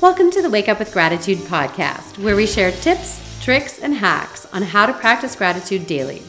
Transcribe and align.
Welcome 0.00 0.30
to 0.30 0.42
the 0.42 0.48
Wake 0.48 0.68
Up 0.68 0.78
with 0.78 0.92
Gratitude 0.92 1.38
podcast, 1.38 2.22
where 2.22 2.36
we 2.36 2.46
share 2.46 2.70
tips, 2.70 3.20
tricks, 3.42 3.80
and 3.80 3.92
hacks 3.92 4.46
on 4.52 4.62
how 4.62 4.86
to 4.86 4.92
practice 4.92 5.34
gratitude 5.34 5.88
daily. 5.88 6.20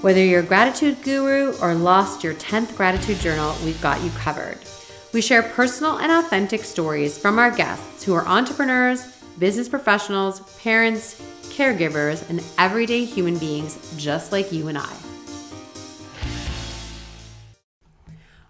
Whether 0.00 0.24
you're 0.24 0.40
a 0.40 0.42
gratitude 0.42 1.02
guru 1.02 1.54
or 1.60 1.74
lost 1.74 2.24
your 2.24 2.32
10th 2.32 2.74
gratitude 2.74 3.18
journal, 3.18 3.54
we've 3.66 3.80
got 3.82 4.02
you 4.02 4.08
covered. 4.12 4.56
We 5.12 5.20
share 5.20 5.42
personal 5.42 5.98
and 5.98 6.10
authentic 6.10 6.64
stories 6.64 7.18
from 7.18 7.38
our 7.38 7.50
guests 7.50 8.02
who 8.02 8.14
are 8.14 8.26
entrepreneurs, 8.26 9.04
business 9.38 9.68
professionals, 9.68 10.40
parents, 10.62 11.20
caregivers, 11.54 12.26
and 12.30 12.42
everyday 12.56 13.04
human 13.04 13.36
beings 13.36 13.94
just 13.98 14.32
like 14.32 14.52
you 14.52 14.68
and 14.68 14.78
I. 14.78 15.01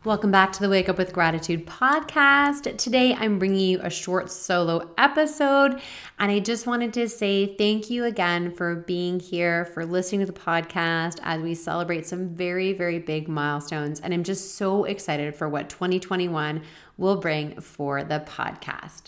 Welcome 0.04 0.32
back 0.32 0.50
to 0.54 0.60
the 0.60 0.68
Wake 0.68 0.88
Up 0.88 0.98
with 0.98 1.12
Gratitude 1.12 1.64
podcast. 1.64 2.76
Today 2.76 3.14
I'm 3.14 3.38
bringing 3.38 3.60
you 3.60 3.80
a 3.82 3.88
short 3.88 4.32
solo 4.32 4.90
episode, 4.98 5.80
and 6.18 6.32
I 6.32 6.40
just 6.40 6.66
wanted 6.66 6.92
to 6.94 7.08
say 7.08 7.54
thank 7.54 7.88
you 7.88 8.04
again 8.04 8.50
for 8.50 8.74
being 8.74 9.20
here, 9.20 9.64
for 9.64 9.86
listening 9.86 10.26
to 10.26 10.32
the 10.32 10.36
podcast 10.36 11.20
as 11.22 11.40
we 11.40 11.54
celebrate 11.54 12.04
some 12.04 12.30
very, 12.30 12.72
very 12.72 12.98
big 12.98 13.28
milestones. 13.28 14.00
And 14.00 14.12
I'm 14.12 14.24
just 14.24 14.56
so 14.56 14.82
excited 14.82 15.36
for 15.36 15.48
what 15.48 15.68
2021 15.68 16.62
will 16.96 17.20
bring 17.20 17.60
for 17.60 18.02
the 18.02 18.24
podcast. 18.26 19.02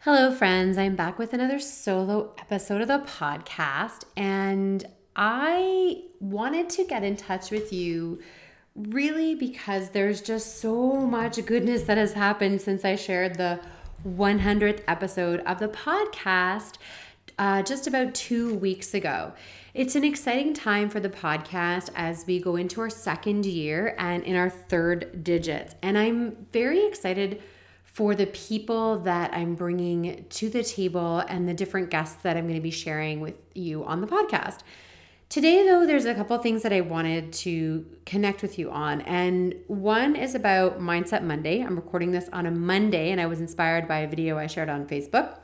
Hello, 0.00 0.30
friends. 0.30 0.76
I'm 0.76 0.94
back 0.94 1.18
with 1.18 1.32
another 1.32 1.58
solo 1.58 2.34
episode 2.38 2.82
of 2.82 2.88
the 2.88 2.98
podcast, 2.98 4.04
and 4.14 4.86
I 5.20 6.04
wanted 6.20 6.70
to 6.70 6.84
get 6.84 7.02
in 7.02 7.16
touch 7.16 7.50
with 7.50 7.72
you 7.72 8.20
really 8.76 9.34
because 9.34 9.90
there's 9.90 10.20
just 10.20 10.60
so 10.60 10.94
much 10.94 11.44
goodness 11.44 11.82
that 11.82 11.98
has 11.98 12.12
happened 12.12 12.62
since 12.62 12.84
I 12.84 12.94
shared 12.94 13.34
the 13.34 13.58
100th 14.06 14.82
episode 14.86 15.40
of 15.40 15.58
the 15.58 15.66
podcast 15.66 16.76
uh, 17.36 17.62
just 17.62 17.88
about 17.88 18.14
two 18.14 18.54
weeks 18.54 18.94
ago. 18.94 19.32
It's 19.74 19.96
an 19.96 20.04
exciting 20.04 20.54
time 20.54 20.88
for 20.88 21.00
the 21.00 21.08
podcast 21.08 21.90
as 21.96 22.24
we 22.24 22.38
go 22.38 22.54
into 22.54 22.80
our 22.80 22.90
second 22.90 23.44
year 23.44 23.96
and 23.98 24.22
in 24.22 24.36
our 24.36 24.50
third 24.50 25.24
digits. 25.24 25.74
And 25.82 25.98
I'm 25.98 26.46
very 26.52 26.86
excited 26.86 27.42
for 27.82 28.14
the 28.14 28.26
people 28.26 29.00
that 29.00 29.34
I'm 29.34 29.56
bringing 29.56 30.26
to 30.28 30.48
the 30.48 30.62
table 30.62 31.24
and 31.28 31.48
the 31.48 31.54
different 31.54 31.90
guests 31.90 32.22
that 32.22 32.36
I'm 32.36 32.44
going 32.44 32.54
to 32.54 32.60
be 32.60 32.70
sharing 32.70 33.20
with 33.20 33.34
you 33.54 33.84
on 33.84 34.00
the 34.00 34.06
podcast. 34.06 34.58
Today, 35.28 35.62
though, 35.66 35.84
there's 35.84 36.06
a 36.06 36.14
couple 36.14 36.38
things 36.38 36.62
that 36.62 36.72
I 36.72 36.80
wanted 36.80 37.34
to 37.34 37.84
connect 38.06 38.40
with 38.40 38.58
you 38.58 38.70
on. 38.70 39.02
And 39.02 39.54
one 39.66 40.16
is 40.16 40.34
about 40.34 40.80
Mindset 40.80 41.22
Monday. 41.22 41.60
I'm 41.60 41.76
recording 41.76 42.12
this 42.12 42.30
on 42.32 42.46
a 42.46 42.50
Monday, 42.50 43.10
and 43.10 43.20
I 43.20 43.26
was 43.26 43.38
inspired 43.38 43.86
by 43.86 43.98
a 43.98 44.08
video 44.08 44.38
I 44.38 44.46
shared 44.46 44.70
on 44.70 44.86
Facebook. 44.86 45.36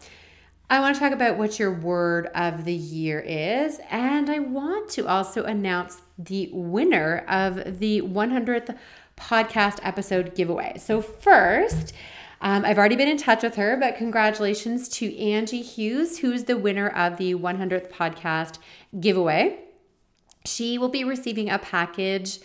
I 0.71 0.81
want 0.81 0.97
to 0.97 1.01
talk 1.01 1.13
about 1.13 1.37
what 1.37 1.59
your 1.59 1.71
word 1.71 2.29
of 2.35 2.65
the 2.65 2.73
year 2.73 3.21
is. 3.21 3.79
And 3.91 4.31
I 4.31 4.39
want 4.39 4.89
to 4.93 5.07
also 5.07 5.45
announce 5.45 6.01
the 6.17 6.49
winner 6.55 7.19
of 7.29 7.79
the 7.79 8.01
100th 8.01 8.75
podcast 9.19 9.81
episode 9.83 10.35
giveaway. 10.35 10.79
So, 10.79 11.03
first, 11.03 11.93
um, 12.41 12.65
I've 12.65 12.79
already 12.79 12.97
been 12.97 13.09
in 13.09 13.19
touch 13.19 13.43
with 13.43 13.57
her, 13.57 13.77
but 13.77 13.99
congratulations 13.99 14.89
to 14.91 15.15
Angie 15.19 15.61
Hughes, 15.61 16.19
who's 16.21 16.45
the 16.45 16.57
winner 16.57 16.89
of 16.89 17.19
the 17.19 17.35
100th 17.35 17.91
podcast 17.91 18.57
giveaway 18.99 19.61
she 20.45 20.79
will 20.79 20.89
be 20.89 21.05
receiving 21.05 21.49
a 21.49 21.59
package 21.59 22.39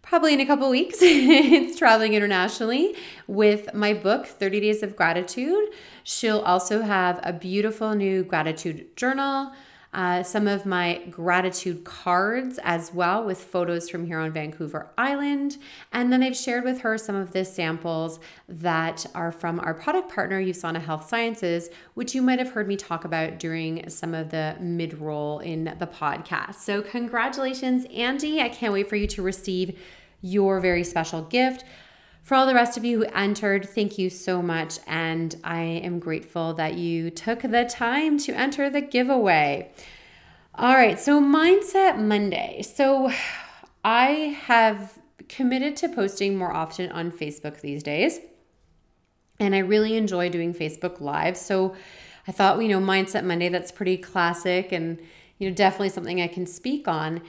probably 0.00 0.34
in 0.34 0.40
a 0.40 0.46
couple 0.46 0.68
weeks. 0.70 0.98
it's 1.00 1.78
traveling 1.78 2.14
internationally 2.14 2.96
with 3.26 3.72
my 3.74 3.92
book, 3.94 4.26
30 4.26 4.60
Days 4.60 4.82
of 4.82 4.96
Gratitude. 4.96 5.68
She'll 6.02 6.40
also 6.40 6.82
have 6.82 7.20
a 7.22 7.32
beautiful 7.32 7.94
new 7.94 8.24
gratitude 8.24 8.96
journal 8.96 9.52
uh, 9.92 10.22
some 10.22 10.48
of 10.48 10.64
my 10.64 11.02
gratitude 11.10 11.84
cards 11.84 12.58
as 12.62 12.94
well 12.94 13.24
with 13.24 13.42
photos 13.42 13.90
from 13.90 14.06
here 14.06 14.18
on 14.18 14.32
Vancouver 14.32 14.90
Island. 14.96 15.58
And 15.92 16.10
then 16.10 16.22
I've 16.22 16.36
shared 16.36 16.64
with 16.64 16.80
her 16.80 16.96
some 16.96 17.14
of 17.14 17.32
the 17.32 17.44
samples 17.44 18.18
that 18.48 19.04
are 19.14 19.30
from 19.30 19.60
our 19.60 19.74
product 19.74 20.10
partner, 20.10 20.42
USANA 20.42 20.80
Health 20.80 21.08
Sciences, 21.08 21.68
which 21.94 22.14
you 22.14 22.22
might 22.22 22.38
have 22.38 22.52
heard 22.52 22.68
me 22.68 22.76
talk 22.76 23.04
about 23.04 23.38
during 23.38 23.88
some 23.90 24.14
of 24.14 24.30
the 24.30 24.56
mid 24.60 24.98
roll 24.98 25.40
in 25.40 25.64
the 25.64 25.86
podcast. 25.86 26.54
So, 26.54 26.80
congratulations, 26.80 27.84
Angie. 27.94 28.40
I 28.40 28.48
can't 28.48 28.72
wait 28.72 28.88
for 28.88 28.96
you 28.96 29.06
to 29.08 29.22
receive 29.22 29.78
your 30.22 30.60
very 30.60 30.84
special 30.84 31.22
gift. 31.22 31.64
For 32.22 32.36
all 32.36 32.46
the 32.46 32.54
rest 32.54 32.76
of 32.76 32.84
you 32.84 32.98
who 32.98 33.04
entered, 33.06 33.68
thank 33.68 33.98
you 33.98 34.08
so 34.08 34.40
much. 34.40 34.78
And 34.86 35.34
I 35.42 35.62
am 35.62 35.98
grateful 35.98 36.54
that 36.54 36.74
you 36.74 37.10
took 37.10 37.42
the 37.42 37.64
time 37.64 38.16
to 38.18 38.32
enter 38.32 38.70
the 38.70 38.80
giveaway. 38.80 39.72
All 40.54 40.74
right, 40.74 41.00
so 41.00 41.20
Mindset 41.20 41.98
Monday. 41.98 42.62
So 42.62 43.12
I 43.84 44.38
have 44.44 44.98
committed 45.28 45.76
to 45.76 45.88
posting 45.88 46.36
more 46.36 46.52
often 46.52 46.92
on 46.92 47.10
Facebook 47.10 47.60
these 47.60 47.82
days. 47.82 48.20
And 49.40 49.54
I 49.54 49.58
really 49.58 49.96
enjoy 49.96 50.28
doing 50.28 50.54
Facebook 50.54 51.00
Live. 51.00 51.36
So 51.36 51.74
I 52.28 52.32
thought, 52.32 52.62
you 52.62 52.68
know, 52.68 52.78
Mindset 52.78 53.24
Monday, 53.24 53.48
that's 53.48 53.72
pretty 53.72 53.96
classic 53.96 54.70
and, 54.70 55.00
you 55.38 55.48
know, 55.48 55.54
definitely 55.56 55.88
something 55.88 56.20
I 56.20 56.28
can 56.28 56.46
speak 56.46 56.86
on. 56.86 57.22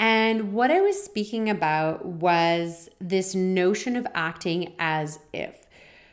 And 0.00 0.54
what 0.54 0.70
I 0.70 0.80
was 0.80 1.00
speaking 1.00 1.50
about 1.50 2.06
was 2.06 2.88
this 3.02 3.34
notion 3.34 3.96
of 3.96 4.06
acting 4.14 4.72
as 4.78 5.18
if. 5.30 5.66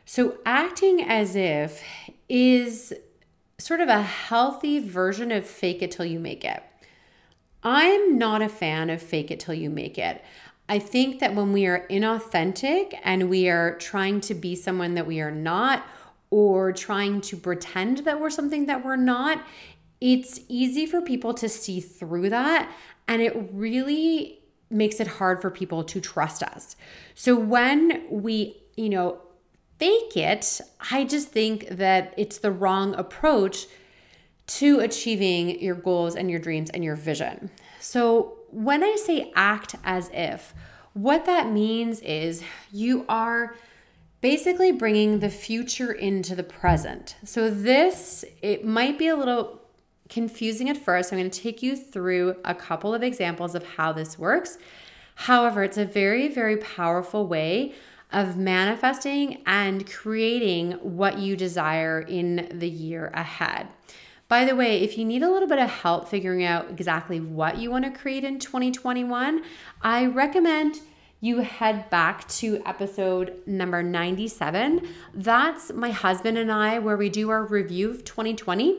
So, 0.06 0.40
acting 0.46 1.02
as 1.02 1.38
if 1.38 1.82
is 2.28 2.94
sort 3.58 3.80
of 3.80 3.88
a 3.88 4.02
healthy 4.02 4.80
version 4.80 5.32
of 5.32 5.46
fake 5.46 5.82
it 5.82 5.92
till 5.92 6.06
you 6.06 6.20
make 6.20 6.44
it. 6.44 6.62
I'm 7.64 8.18
not 8.18 8.42
a 8.42 8.50
fan 8.50 8.90
of 8.90 9.02
fake 9.02 9.32
it 9.32 9.40
till 9.40 9.56
you 9.56 9.70
make 9.70 9.98
it. 9.98 10.22
I 10.68 10.80
think 10.80 11.22
that 11.22 11.34
when 11.34 11.54
we 11.54 11.66
are 11.66 11.88
inauthentic 11.90 12.94
and 13.06 13.30
we 13.30 13.48
are 13.48 13.78
trying 13.78 14.20
to 14.22 14.36
be 14.36 14.54
someone 14.54 14.96
that 14.96 15.08
we 15.08 15.22
are 15.22 15.32
not, 15.32 15.86
or 16.30 16.74
trying 16.74 17.22
to 17.22 17.38
pretend 17.38 18.00
that 18.00 18.20
we're 18.20 18.30
something 18.30 18.66
that 18.66 18.84
we're 18.84 18.98
not, 18.98 19.46
it's 20.02 20.42
easy 20.50 20.86
for 20.86 21.02
people 21.02 21.34
to 21.34 21.48
see 21.48 21.80
through 21.80 22.30
that 22.30 22.70
and 23.08 23.22
it 23.22 23.36
really 23.52 24.40
makes 24.70 25.00
it 25.00 25.08
hard 25.08 25.42
for 25.42 25.50
people 25.50 25.84
to 25.84 26.02
trust 26.02 26.44
us. 26.44 26.76
So 27.16 27.36
when 27.38 28.04
we, 28.10 28.58
you 28.76 28.90
know, 28.90 29.22
fake 29.80 30.18
it, 30.18 30.60
I 30.92 31.06
just 31.06 31.30
think 31.30 31.70
that 31.70 32.14
it's 32.18 32.40
the 32.40 32.52
wrong 32.52 32.96
approach 32.96 33.68
to 34.48 34.80
achieving 34.80 35.62
your 35.62 35.76
goals 35.76 36.16
and 36.16 36.30
your 36.30 36.40
dreams 36.40 36.70
and 36.70 36.84
your 36.84 36.96
vision. 36.96 37.50
So 37.80 38.38
when 38.50 38.84
I 38.84 38.96
say 38.96 39.32
act 39.36 39.76
as 39.84 40.10
if, 40.14 40.54
what 40.94 41.26
that 41.26 41.52
means 41.52 42.00
is 42.02 42.44
you 42.72 43.06
are 43.08 43.56
basically 44.22 44.72
bringing 44.72 45.20
the 45.20 45.30
future 45.30 45.92
into 45.92 46.36
the 46.36 46.44
present. 46.44 47.16
So 47.24 47.50
this 47.50 48.26
it 48.42 48.66
might 48.66 48.98
be 48.98 49.08
a 49.08 49.16
little 49.16 49.62
confusing 50.10 50.70
at 50.70 50.78
first. 50.78 51.12
I'm 51.12 51.20
going 51.20 51.30
to 51.30 51.42
take 51.42 51.62
you 51.62 51.76
through 51.76 52.38
a 52.46 52.56
couple 52.56 52.94
of 52.94 53.04
examples 53.04 53.56
of 53.56 53.66
how 53.66 53.92
this 53.92 54.18
works. 54.18 54.58
However, 55.16 55.64
it's 55.64 55.78
a 55.78 55.86
very, 55.86 56.28
very 56.28 56.58
powerful 56.58 57.28
way 57.28 57.74
of 58.12 58.38
manifesting 58.38 59.42
and 59.46 59.90
creating 59.90 60.74
what 60.74 61.18
you 61.18 61.36
desire 61.36 62.00
in 62.00 62.48
the 62.54 62.70
year 62.70 63.12
ahead. 63.14 63.68
By 64.30 64.46
the 64.46 64.56
way, 64.56 64.82
if 64.82 64.98
you 64.98 65.06
need 65.06 65.24
a 65.24 65.32
little 65.32 65.48
bit 65.48 65.60
of 65.60 65.70
help 65.70 66.08
figuring 66.08 66.44
out 66.44 66.70
exactly 66.70 67.20
what 67.20 67.58
you 67.58 67.72
want 67.72 67.86
to 67.86 67.92
create 67.92 68.24
in 68.24 68.40
2021, 68.40 69.42
I 69.82 70.06
recommend 70.06 70.82
you 71.20 71.40
head 71.40 71.90
back 71.90 72.28
to 72.28 72.62
episode 72.66 73.42
number 73.46 73.82
97. 73.82 74.88
That's 75.14 75.74
my 75.74 75.92
husband 75.92 76.38
and 76.38 76.52
I, 76.52 76.80
where 76.80 76.98
we 76.98 77.10
do 77.10 77.30
our 77.30 77.44
review 77.44 77.90
of 77.90 78.04
2020. 78.04 78.78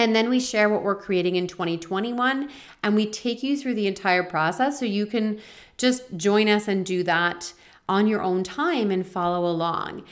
And 0.00 0.16
then 0.16 0.30
we 0.30 0.40
share 0.40 0.70
what 0.70 0.82
we're 0.82 0.96
creating 0.96 1.36
in 1.36 1.46
2021 1.46 2.48
and 2.82 2.94
we 2.94 3.04
take 3.04 3.42
you 3.42 3.54
through 3.54 3.74
the 3.74 3.86
entire 3.86 4.22
process 4.22 4.78
so 4.78 4.86
you 4.86 5.04
can 5.04 5.38
just 5.76 6.16
join 6.16 6.48
us 6.48 6.68
and 6.68 6.86
do 6.86 7.02
that 7.02 7.52
on 7.86 8.06
your 8.06 8.22
own 8.22 8.42
time 8.42 8.90
and 8.90 9.06
follow 9.06 9.44
along. 9.44 10.04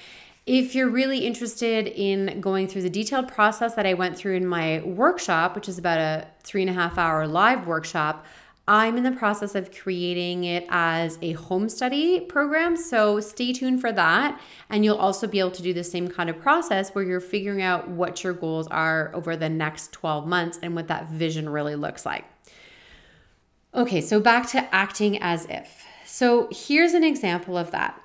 If 0.44 0.74
you're 0.74 0.90
really 0.90 1.20
interested 1.20 1.86
in 1.86 2.42
going 2.42 2.68
through 2.68 2.82
the 2.82 2.90
detailed 2.90 3.28
process 3.28 3.76
that 3.76 3.86
I 3.86 3.94
went 3.94 4.14
through 4.14 4.36
in 4.36 4.46
my 4.46 4.82
workshop, 4.84 5.54
which 5.54 5.70
is 5.70 5.78
about 5.78 5.98
a 5.98 6.26
three 6.42 6.60
and 6.60 6.70
a 6.70 6.74
half 6.74 6.98
hour 6.98 7.26
live 7.26 7.66
workshop, 7.66 8.26
I'm 8.68 8.98
in 8.98 9.02
the 9.02 9.12
process 9.12 9.54
of 9.54 9.74
creating 9.74 10.44
it 10.44 10.66
as 10.68 11.18
a 11.22 11.32
home 11.32 11.70
study 11.70 12.20
program. 12.20 12.76
So 12.76 13.18
stay 13.18 13.54
tuned 13.54 13.80
for 13.80 13.90
that. 13.92 14.38
And 14.68 14.84
you'll 14.84 14.98
also 14.98 15.26
be 15.26 15.40
able 15.40 15.52
to 15.52 15.62
do 15.62 15.72
the 15.72 15.82
same 15.82 16.06
kind 16.06 16.28
of 16.28 16.38
process 16.38 16.90
where 16.90 17.02
you're 17.02 17.18
figuring 17.18 17.62
out 17.62 17.88
what 17.88 18.22
your 18.22 18.34
goals 18.34 18.66
are 18.68 19.10
over 19.14 19.36
the 19.36 19.48
next 19.48 19.92
12 19.92 20.26
months 20.26 20.58
and 20.62 20.76
what 20.76 20.88
that 20.88 21.08
vision 21.08 21.48
really 21.48 21.76
looks 21.76 22.04
like. 22.04 22.26
Okay, 23.74 24.02
so 24.02 24.20
back 24.20 24.46
to 24.50 24.74
acting 24.74 25.18
as 25.22 25.46
if. 25.46 25.84
So 26.04 26.48
here's 26.52 26.92
an 26.92 27.04
example 27.04 27.56
of 27.56 27.70
that. 27.70 27.98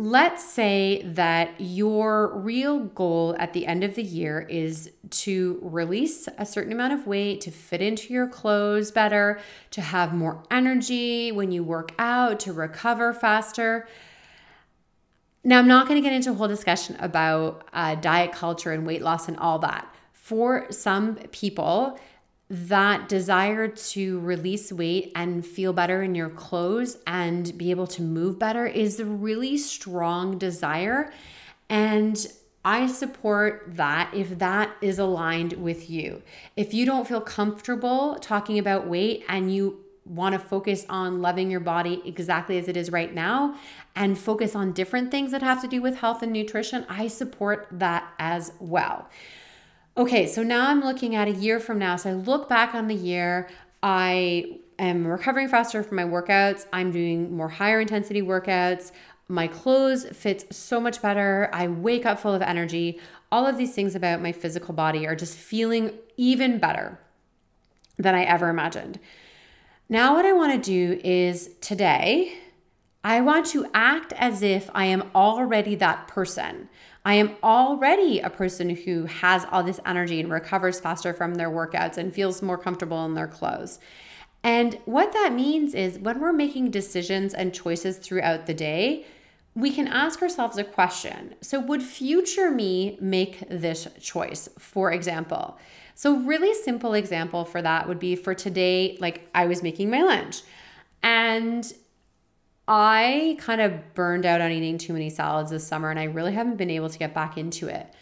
Let's 0.00 0.42
say 0.42 1.02
that 1.04 1.52
your 1.58 2.38
real 2.38 2.84
goal 2.84 3.36
at 3.38 3.52
the 3.52 3.66
end 3.66 3.84
of 3.84 3.96
the 3.96 4.02
year 4.02 4.40
is 4.48 4.90
to 5.10 5.58
release 5.60 6.26
a 6.38 6.46
certain 6.46 6.72
amount 6.72 6.94
of 6.94 7.06
weight, 7.06 7.42
to 7.42 7.50
fit 7.50 7.82
into 7.82 8.10
your 8.10 8.26
clothes 8.26 8.90
better, 8.90 9.38
to 9.70 9.82
have 9.82 10.14
more 10.14 10.42
energy 10.50 11.30
when 11.32 11.52
you 11.52 11.62
work 11.62 11.92
out, 11.98 12.40
to 12.40 12.50
recover 12.50 13.12
faster. 13.12 13.86
Now, 15.44 15.58
I'm 15.58 15.68
not 15.68 15.86
going 15.86 16.02
to 16.02 16.08
get 16.08 16.14
into 16.14 16.30
a 16.30 16.34
whole 16.34 16.48
discussion 16.48 16.96
about 16.98 17.68
uh, 17.74 17.94
diet 17.96 18.32
culture 18.32 18.72
and 18.72 18.86
weight 18.86 19.02
loss 19.02 19.28
and 19.28 19.36
all 19.36 19.58
that. 19.58 19.94
For 20.14 20.66
some 20.70 21.16
people, 21.30 22.00
that 22.50 23.08
desire 23.08 23.68
to 23.68 24.18
release 24.20 24.72
weight 24.72 25.12
and 25.14 25.46
feel 25.46 25.72
better 25.72 26.02
in 26.02 26.16
your 26.16 26.28
clothes 26.28 26.98
and 27.06 27.56
be 27.56 27.70
able 27.70 27.86
to 27.86 28.02
move 28.02 28.40
better 28.40 28.66
is 28.66 28.98
a 28.98 29.04
really 29.04 29.56
strong 29.56 30.36
desire. 30.36 31.12
And 31.68 32.26
I 32.64 32.88
support 32.88 33.64
that 33.68 34.12
if 34.12 34.40
that 34.40 34.74
is 34.82 34.98
aligned 34.98 35.52
with 35.54 35.88
you. 35.88 36.22
If 36.56 36.74
you 36.74 36.84
don't 36.84 37.06
feel 37.06 37.20
comfortable 37.20 38.16
talking 38.16 38.58
about 38.58 38.88
weight 38.88 39.24
and 39.28 39.54
you 39.54 39.78
want 40.04 40.32
to 40.32 40.38
focus 40.40 40.84
on 40.88 41.22
loving 41.22 41.52
your 41.52 41.60
body 41.60 42.02
exactly 42.04 42.58
as 42.58 42.66
it 42.66 42.76
is 42.76 42.90
right 42.90 43.14
now 43.14 43.54
and 43.94 44.18
focus 44.18 44.56
on 44.56 44.72
different 44.72 45.12
things 45.12 45.30
that 45.30 45.42
have 45.42 45.62
to 45.62 45.68
do 45.68 45.80
with 45.80 45.96
health 45.96 46.22
and 46.22 46.32
nutrition, 46.32 46.84
I 46.88 47.06
support 47.06 47.68
that 47.70 48.12
as 48.18 48.52
well. 48.58 49.08
Okay, 49.96 50.26
so 50.26 50.42
now 50.42 50.68
I'm 50.68 50.80
looking 50.80 51.16
at 51.16 51.28
a 51.28 51.32
year 51.32 51.58
from 51.58 51.78
now. 51.78 51.96
So 51.96 52.10
I 52.10 52.12
look 52.12 52.48
back 52.48 52.74
on 52.74 52.86
the 52.86 52.94
year. 52.94 53.48
I 53.82 54.60
am 54.78 55.06
recovering 55.06 55.48
faster 55.48 55.82
from 55.82 55.96
my 55.96 56.04
workouts. 56.04 56.66
I'm 56.72 56.90
doing 56.90 57.36
more 57.36 57.48
higher 57.48 57.80
intensity 57.80 58.22
workouts. 58.22 58.92
My 59.28 59.46
clothes 59.46 60.06
fits 60.06 60.56
so 60.56 60.80
much 60.80 61.02
better. 61.02 61.50
I 61.52 61.68
wake 61.68 62.06
up 62.06 62.20
full 62.20 62.34
of 62.34 62.42
energy. 62.42 63.00
All 63.32 63.46
of 63.46 63.56
these 63.56 63.74
things 63.74 63.94
about 63.94 64.22
my 64.22 64.32
physical 64.32 64.74
body 64.74 65.06
are 65.06 65.16
just 65.16 65.36
feeling 65.36 65.92
even 66.16 66.58
better 66.58 66.98
than 67.96 68.14
I 68.14 68.24
ever 68.24 68.48
imagined. 68.48 68.98
Now, 69.88 70.14
what 70.14 70.24
I 70.24 70.32
want 70.32 70.52
to 70.52 70.70
do 70.70 71.00
is 71.02 71.50
today, 71.60 72.38
I 73.02 73.20
want 73.20 73.46
to 73.46 73.66
act 73.74 74.12
as 74.14 74.42
if 74.42 74.70
I 74.74 74.84
am 74.86 75.10
already 75.14 75.74
that 75.76 76.06
person. 76.06 76.68
I 77.04 77.14
am 77.14 77.36
already 77.42 78.20
a 78.20 78.30
person 78.30 78.70
who 78.70 79.06
has 79.06 79.46
all 79.50 79.62
this 79.62 79.80
energy 79.86 80.20
and 80.20 80.30
recovers 80.30 80.80
faster 80.80 81.14
from 81.14 81.34
their 81.34 81.50
workouts 81.50 81.96
and 81.96 82.12
feels 82.12 82.42
more 82.42 82.58
comfortable 82.58 83.04
in 83.06 83.14
their 83.14 83.28
clothes. 83.28 83.78
And 84.42 84.78
what 84.84 85.12
that 85.12 85.32
means 85.32 85.74
is 85.74 85.98
when 85.98 86.20
we're 86.20 86.32
making 86.32 86.70
decisions 86.70 87.34
and 87.34 87.54
choices 87.54 87.98
throughout 87.98 88.46
the 88.46 88.54
day, 88.54 89.06
we 89.54 89.70
can 89.70 89.88
ask 89.88 90.22
ourselves 90.22 90.58
a 90.58 90.64
question. 90.64 91.34
So, 91.40 91.58
would 91.60 91.82
future 91.82 92.50
me 92.50 92.96
make 93.00 93.42
this 93.48 93.88
choice, 94.00 94.48
for 94.58 94.92
example? 94.92 95.58
So, 95.94 96.16
really 96.18 96.54
simple 96.54 96.94
example 96.94 97.44
for 97.44 97.60
that 97.60 97.88
would 97.88 97.98
be 97.98 98.14
for 98.14 98.34
today, 98.34 98.96
like 99.00 99.28
I 99.34 99.46
was 99.46 99.62
making 99.62 99.90
my 99.90 100.02
lunch 100.02 100.42
and 101.02 101.72
I 102.72 103.36
kind 103.40 103.60
of 103.60 103.94
burned 103.94 104.24
out 104.24 104.40
on 104.40 104.52
eating 104.52 104.78
too 104.78 104.92
many 104.92 105.10
salads 105.10 105.50
this 105.50 105.66
summer 105.66 105.90
and 105.90 105.98
I 105.98 106.04
really 106.04 106.32
haven't 106.32 106.54
been 106.54 106.70
able 106.70 106.88
to 106.88 106.98
get 106.98 107.12
back 107.12 107.36
into 107.36 107.66
it. 107.66 107.92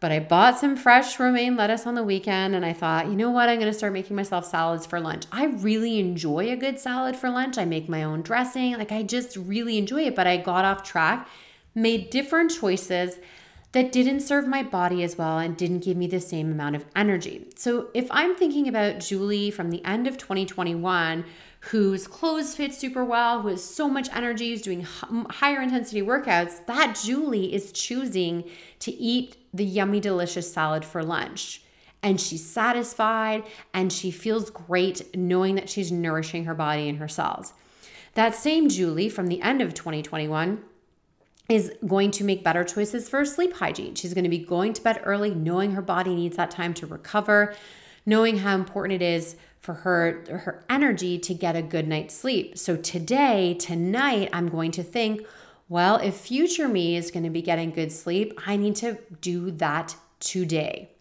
But 0.00 0.10
I 0.10 0.20
bought 0.20 0.58
some 0.58 0.74
fresh 0.74 1.20
romaine 1.20 1.54
lettuce 1.54 1.86
on 1.86 1.96
the 1.96 2.02
weekend 2.02 2.54
and 2.54 2.64
I 2.64 2.72
thought, 2.72 3.08
you 3.08 3.14
know 3.14 3.30
what? 3.30 3.50
I'm 3.50 3.58
going 3.58 3.70
to 3.70 3.76
start 3.76 3.92
making 3.92 4.16
myself 4.16 4.46
salads 4.46 4.86
for 4.86 5.00
lunch. 5.00 5.26
I 5.30 5.44
really 5.44 6.00
enjoy 6.00 6.50
a 6.50 6.56
good 6.56 6.78
salad 6.78 7.14
for 7.14 7.28
lunch. 7.28 7.58
I 7.58 7.66
make 7.66 7.90
my 7.90 8.04
own 8.04 8.22
dressing. 8.22 8.72
Like 8.78 8.90
I 8.90 9.02
just 9.02 9.36
really 9.36 9.76
enjoy 9.76 10.06
it, 10.06 10.16
but 10.16 10.26
I 10.26 10.38
got 10.38 10.64
off 10.64 10.82
track, 10.82 11.28
made 11.74 12.08
different 12.08 12.50
choices 12.50 13.18
that 13.72 13.92
didn't 13.92 14.20
serve 14.20 14.46
my 14.46 14.62
body 14.62 15.02
as 15.02 15.18
well 15.18 15.38
and 15.38 15.58
didn't 15.58 15.84
give 15.84 15.98
me 15.98 16.06
the 16.06 16.20
same 16.20 16.50
amount 16.50 16.74
of 16.74 16.86
energy. 16.96 17.48
So 17.56 17.88
if 17.92 18.06
I'm 18.10 18.34
thinking 18.34 18.66
about 18.66 19.00
Julie 19.00 19.50
from 19.50 19.68
the 19.68 19.84
end 19.84 20.06
of 20.06 20.16
2021, 20.16 21.22
whose 21.70 22.06
clothes 22.06 22.54
fit 22.54 22.72
super 22.72 23.04
well, 23.04 23.42
who 23.42 23.48
has 23.48 23.64
so 23.64 23.88
much 23.88 24.08
energy, 24.12 24.52
is 24.52 24.62
doing 24.62 24.82
higher 24.82 25.60
intensity 25.60 26.00
workouts, 26.00 26.64
that 26.66 27.00
Julie 27.02 27.52
is 27.52 27.72
choosing 27.72 28.44
to 28.78 28.92
eat 28.92 29.36
the 29.52 29.64
yummy, 29.64 29.98
delicious 29.98 30.52
salad 30.52 30.84
for 30.84 31.02
lunch. 31.02 31.62
And 32.02 32.20
she's 32.20 32.44
satisfied 32.44 33.42
and 33.74 33.92
she 33.92 34.12
feels 34.12 34.50
great 34.50 35.16
knowing 35.16 35.56
that 35.56 35.68
she's 35.68 35.90
nourishing 35.90 36.44
her 36.44 36.54
body 36.54 36.88
and 36.88 36.98
her 36.98 37.08
cells. 37.08 37.52
That 38.14 38.36
same 38.36 38.68
Julie 38.68 39.08
from 39.08 39.26
the 39.26 39.42
end 39.42 39.60
of 39.60 39.74
2021 39.74 40.62
is 41.48 41.72
going 41.84 42.12
to 42.12 42.24
make 42.24 42.44
better 42.44 42.62
choices 42.62 43.08
for 43.08 43.24
sleep 43.24 43.54
hygiene. 43.54 43.94
She's 43.94 44.14
going 44.14 44.24
to 44.24 44.30
be 44.30 44.38
going 44.38 44.72
to 44.74 44.82
bed 44.82 45.00
early, 45.04 45.34
knowing 45.34 45.72
her 45.72 45.82
body 45.82 46.14
needs 46.14 46.36
that 46.36 46.50
time 46.50 46.74
to 46.74 46.86
recover, 46.86 47.56
knowing 48.06 48.38
how 48.38 48.54
important 48.54 49.02
it 49.02 49.04
is 49.04 49.36
for 49.60 49.74
her 49.74 50.24
her 50.28 50.64
energy 50.70 51.18
to 51.18 51.34
get 51.34 51.56
a 51.56 51.62
good 51.62 51.88
night's 51.88 52.14
sleep. 52.14 52.56
So 52.56 52.76
today, 52.76 53.54
tonight, 53.54 54.30
I'm 54.32 54.48
going 54.48 54.70
to 54.72 54.82
think, 54.82 55.26
well, 55.68 55.96
if 55.96 56.14
future 56.14 56.68
me 56.68 56.96
is 56.96 57.10
going 57.10 57.24
to 57.24 57.30
be 57.30 57.42
getting 57.42 57.72
good 57.72 57.90
sleep, 57.90 58.38
I 58.46 58.56
need 58.56 58.76
to 58.76 58.98
do 59.20 59.50
that 59.50 59.96
today. 60.20 60.95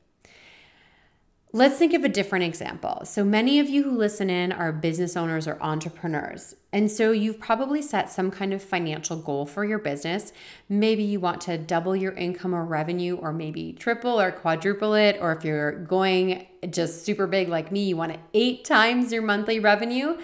Let's 1.56 1.78
think 1.78 1.94
of 1.94 2.04
a 2.04 2.10
different 2.10 2.44
example. 2.44 3.04
So 3.06 3.24
many 3.24 3.60
of 3.62 3.69
you 3.69 3.84
who 3.84 3.92
listen 3.92 4.30
in 4.30 4.52
are 4.52 4.74
business 4.74 5.16
owners 5.16 5.48
or 5.48 5.57
entrepreneurs. 5.62 6.54
And 6.74 6.92
so 6.92 7.13
you've 7.13 7.40
probably 7.40 7.81
set 7.81 8.12
some 8.12 8.30
kind 8.30 8.54
of 8.54 8.62
financial 8.62 9.16
goal 9.16 9.46
for 9.46 9.63
your 9.63 9.80
business. 9.80 10.34
Maybe 10.68 11.04
you 11.04 11.22
want 11.22 11.40
to 11.44 11.57
double 11.57 11.96
your 11.96 12.12
income 12.12 12.54
or 12.54 12.66
revenue, 12.66 13.16
or 13.16 13.31
maybe 13.31 13.72
triple 13.72 14.19
or 14.19 14.34
quadruple 14.34 14.96
it. 14.96 15.18
Or 15.22 15.31
if 15.31 15.46
you're 15.46 15.72
going 15.72 16.46
just 16.72 17.06
super 17.06 17.25
big 17.25 17.48
like 17.48 17.72
me, 17.72 17.86
you 17.86 17.96
want 17.96 18.12
to 18.12 18.19
eight 18.34 18.66
times 18.66 19.13
your 19.13 19.22
monthly 19.22 19.62
revenue 19.62 20.18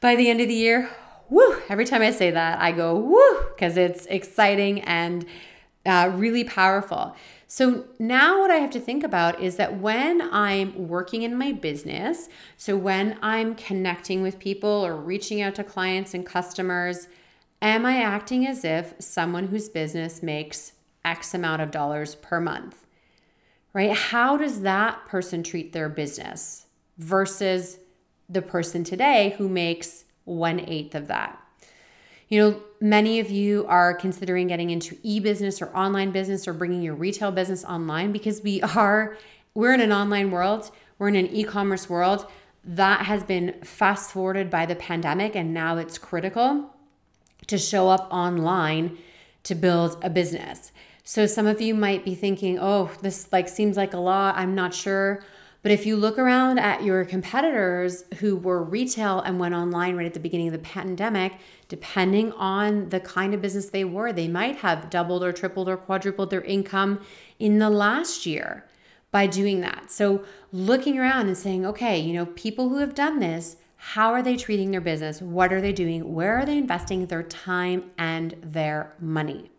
by 0.00 0.14
the 0.14 0.30
end 0.30 0.40
of 0.40 0.46
the 0.46 0.54
year. 0.54 0.88
Woo! 1.28 1.60
Every 1.68 1.86
time 1.86 2.02
I 2.02 2.12
say 2.12 2.30
that, 2.30 2.60
I 2.60 2.70
go 2.70 2.94
woo 2.94 3.48
because 3.48 3.76
it's 3.76 4.06
exciting 4.06 4.82
and 4.82 5.26
uh, 5.84 6.12
really 6.14 6.44
powerful. 6.44 7.16
So 7.50 7.86
now 7.98 8.40
what 8.40 8.50
I 8.50 8.56
have 8.56 8.70
to 8.72 8.80
think 8.80 9.02
about 9.02 9.40
is 9.40 9.56
that 9.56 9.78
when 9.78 10.20
I'm 10.20 10.86
working 10.86 11.22
in 11.22 11.34
my 11.34 11.52
business, 11.52 12.28
so 12.58 12.76
when 12.76 13.18
I'm 13.22 13.54
connecting 13.54 14.20
with 14.20 14.38
people 14.38 14.68
or 14.68 14.94
reaching 14.94 15.40
out 15.40 15.54
to 15.54 15.64
clients 15.64 16.12
and 16.12 16.26
customers, 16.26 17.08
am 17.62 17.86
I 17.86 18.02
acting 18.02 18.46
as 18.46 18.66
if 18.66 18.92
someone 18.98 19.46
whose 19.46 19.70
business 19.70 20.22
makes 20.22 20.74
X 21.06 21.32
amount 21.32 21.62
of 21.62 21.70
dollars 21.70 22.16
per 22.16 22.38
month? 22.38 22.86
Right? 23.72 23.96
How 23.96 24.36
does 24.36 24.60
that 24.60 25.06
person 25.06 25.42
treat 25.42 25.72
their 25.72 25.88
business 25.88 26.66
versus 26.98 27.78
the 28.28 28.42
person 28.42 28.84
today 28.84 29.34
who 29.38 29.48
makes 29.48 30.04
one 30.24 30.60
eighth 30.60 30.94
of 30.94 31.06
that? 31.06 31.42
You 32.28 32.40
know, 32.40 32.62
many 32.80 33.20
of 33.20 33.30
you 33.30 33.64
are 33.68 33.94
considering 33.94 34.48
getting 34.48 34.70
into 34.70 34.96
e-business 35.02 35.62
or 35.62 35.74
online 35.74 36.10
business 36.10 36.46
or 36.46 36.52
bringing 36.52 36.82
your 36.82 36.94
retail 36.94 37.30
business 37.30 37.64
online 37.64 38.12
because 38.12 38.42
we 38.42 38.60
are 38.62 39.16
we're 39.54 39.74
in 39.74 39.80
an 39.80 39.92
online 39.92 40.30
world, 40.30 40.70
we're 40.98 41.08
in 41.08 41.16
an 41.16 41.26
e-commerce 41.28 41.88
world 41.88 42.26
that 42.64 43.06
has 43.06 43.24
been 43.24 43.54
fast 43.64 44.12
forwarded 44.12 44.50
by 44.50 44.66
the 44.66 44.76
pandemic 44.76 45.34
and 45.34 45.54
now 45.54 45.78
it's 45.78 45.96
critical 45.96 46.74
to 47.46 47.56
show 47.56 47.88
up 47.88 48.08
online 48.12 48.98
to 49.44 49.54
build 49.54 49.96
a 50.02 50.10
business. 50.10 50.70
So 51.02 51.24
some 51.24 51.46
of 51.46 51.62
you 51.62 51.74
might 51.74 52.04
be 52.04 52.14
thinking, 52.14 52.58
"Oh, 52.60 52.90
this 53.00 53.28
like 53.32 53.48
seems 53.48 53.78
like 53.78 53.94
a 53.94 53.98
lot. 53.98 54.36
I'm 54.36 54.54
not 54.54 54.74
sure." 54.74 55.24
But 55.62 55.72
if 55.72 55.86
you 55.86 55.96
look 55.96 56.18
around 56.18 56.58
at 56.58 56.84
your 56.84 57.04
competitors 57.04 58.04
who 58.18 58.36
were 58.36 58.62
retail 58.62 59.20
and 59.20 59.40
went 59.40 59.54
online 59.54 59.96
right 59.96 60.06
at 60.06 60.14
the 60.14 60.20
beginning 60.20 60.48
of 60.48 60.52
the 60.52 60.58
pandemic, 60.60 61.32
depending 61.68 62.32
on 62.32 62.90
the 62.90 63.00
kind 63.00 63.34
of 63.34 63.42
business 63.42 63.68
they 63.68 63.84
were, 63.84 64.12
they 64.12 64.28
might 64.28 64.56
have 64.56 64.88
doubled 64.88 65.24
or 65.24 65.32
tripled 65.32 65.68
or 65.68 65.76
quadrupled 65.76 66.30
their 66.30 66.42
income 66.42 67.00
in 67.38 67.58
the 67.58 67.70
last 67.70 68.24
year 68.24 68.66
by 69.10 69.26
doing 69.26 69.60
that. 69.62 69.90
So, 69.90 70.24
looking 70.52 70.98
around 70.98 71.26
and 71.26 71.36
saying, 71.36 71.66
okay, 71.66 71.98
you 71.98 72.12
know, 72.12 72.26
people 72.26 72.68
who 72.68 72.78
have 72.78 72.94
done 72.94 73.18
this, 73.18 73.56
how 73.76 74.12
are 74.12 74.22
they 74.22 74.36
treating 74.36 74.70
their 74.70 74.80
business? 74.80 75.22
What 75.22 75.52
are 75.52 75.60
they 75.60 75.72
doing? 75.72 76.14
Where 76.14 76.36
are 76.38 76.44
they 76.44 76.58
investing 76.58 77.06
their 77.06 77.22
time 77.22 77.90
and 77.96 78.34
their 78.42 78.94
money? 79.00 79.50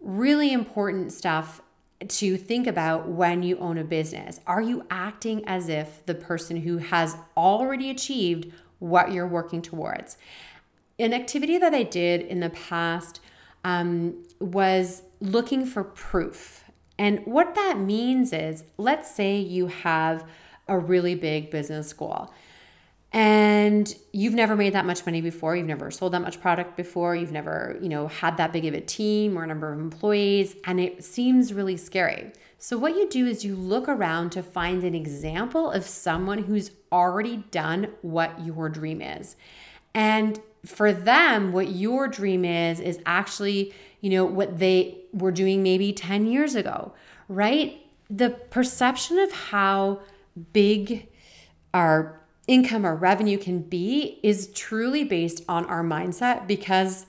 Really 0.00 0.52
important 0.52 1.12
stuff 1.12 1.60
to 2.10 2.36
think 2.36 2.66
about 2.66 3.08
when 3.08 3.42
you 3.42 3.58
own 3.58 3.78
a 3.78 3.84
business. 3.84 4.40
Are 4.46 4.62
you 4.62 4.84
acting 4.90 5.44
as 5.46 5.68
if 5.68 6.04
the 6.06 6.14
person 6.14 6.56
who 6.56 6.78
has 6.78 7.16
already 7.36 7.90
achieved 7.90 8.52
what 8.78 9.12
you're 9.12 9.26
working 9.26 9.62
towards? 9.62 10.16
An 10.98 11.12
activity 11.12 11.58
that 11.58 11.74
I 11.74 11.82
did 11.82 12.22
in 12.22 12.40
the 12.40 12.50
past 12.50 13.20
um, 13.64 14.22
was 14.40 15.02
looking 15.20 15.66
for 15.66 15.84
proof. 15.84 16.64
And 16.98 17.24
what 17.24 17.54
that 17.54 17.78
means 17.78 18.32
is, 18.32 18.64
let's 18.76 19.10
say 19.10 19.38
you 19.38 19.66
have 19.66 20.28
a 20.68 20.78
really 20.78 21.14
big 21.14 21.50
business 21.50 21.92
goal 21.92 22.32
and 23.14 23.94
you've 24.12 24.34
never 24.34 24.56
made 24.56 24.72
that 24.72 24.84
much 24.84 25.06
money 25.06 25.20
before. 25.20 25.54
You've 25.54 25.68
never 25.68 25.90
sold 25.90 26.12
that 26.12 26.20
much 26.20 26.40
product 26.40 26.76
before. 26.76 27.14
You've 27.14 27.32
never 27.32 27.78
you 27.80 27.88
know 27.88 28.08
had 28.08 28.36
that 28.36 28.52
big 28.52 28.66
of 28.66 28.74
a 28.74 28.80
team 28.80 29.38
or 29.38 29.46
number 29.46 29.72
of 29.72 29.78
employees. 29.78 30.56
And 30.66 30.80
it 30.80 31.04
seems 31.04 31.54
really 31.54 31.76
scary. 31.76 32.32
So 32.58 32.76
what 32.76 32.96
you 32.96 33.08
do 33.08 33.26
is 33.26 33.44
you 33.44 33.54
look 33.54 33.88
around 33.88 34.30
to 34.30 34.42
find 34.42 34.82
an 34.84 34.94
example 34.94 35.70
of 35.70 35.84
someone 35.84 36.38
who's 36.38 36.72
already 36.90 37.38
done 37.50 37.88
what 38.02 38.44
your 38.44 38.68
dream 38.68 39.00
is. 39.00 39.36
And 39.94 40.40
for 40.66 40.92
them 40.92 41.52
what 41.52 41.68
your 41.68 42.08
dream 42.08 42.44
is 42.44 42.80
is 42.80 42.98
actually 43.06 43.72
you 44.00 44.10
know 44.10 44.24
what 44.24 44.58
they 44.58 44.98
were 45.12 45.30
doing 45.30 45.62
maybe 45.62 45.92
10 45.92 46.26
years 46.26 46.54
ago 46.54 46.92
right? 47.28 47.80
The 48.10 48.30
perception 48.30 49.18
of 49.18 49.32
how 49.32 50.00
big 50.52 51.08
our 51.72 52.20
income 52.46 52.84
or 52.84 52.94
revenue 52.94 53.38
can 53.38 53.60
be 53.60 54.20
is 54.22 54.48
truly 54.48 55.04
based 55.04 55.42
on 55.48 55.64
our 55.66 55.82
mindset 55.82 56.46
because 56.46 57.06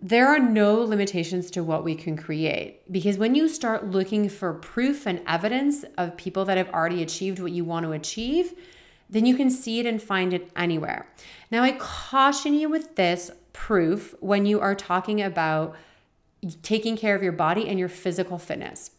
there 0.00 0.26
are 0.26 0.40
no 0.40 0.74
limitations 0.80 1.50
to 1.52 1.62
what 1.62 1.84
we 1.84 1.94
can 1.94 2.16
create. 2.16 2.80
Because 2.90 3.18
when 3.18 3.34
you 3.34 3.48
start 3.48 3.86
looking 3.86 4.28
for 4.28 4.54
proof 4.54 5.06
and 5.06 5.22
evidence 5.28 5.84
of 5.96 6.16
people 6.16 6.44
that 6.46 6.56
have 6.56 6.70
already 6.70 7.02
achieved 7.02 7.38
what 7.38 7.52
you 7.52 7.64
want 7.64 7.86
to 7.86 7.92
achieve, 7.92 8.54
then 9.08 9.26
you 9.26 9.36
can 9.36 9.50
see 9.50 9.78
it 9.78 9.86
and 9.86 10.02
find 10.02 10.32
it 10.32 10.50
anywhere. 10.56 11.06
Now, 11.50 11.62
I 11.62 11.72
caution 11.72 12.54
you 12.54 12.68
with 12.68 12.96
this 12.96 13.30
proof 13.52 14.14
when 14.20 14.46
you 14.46 14.58
are 14.58 14.74
talking 14.74 15.20
about 15.20 15.76
taking 16.62 16.96
care 16.96 17.14
of 17.14 17.22
your 17.22 17.32
body 17.32 17.68
and 17.68 17.78
your 17.78 17.90
physical 17.90 18.38
fitness. 18.38 18.91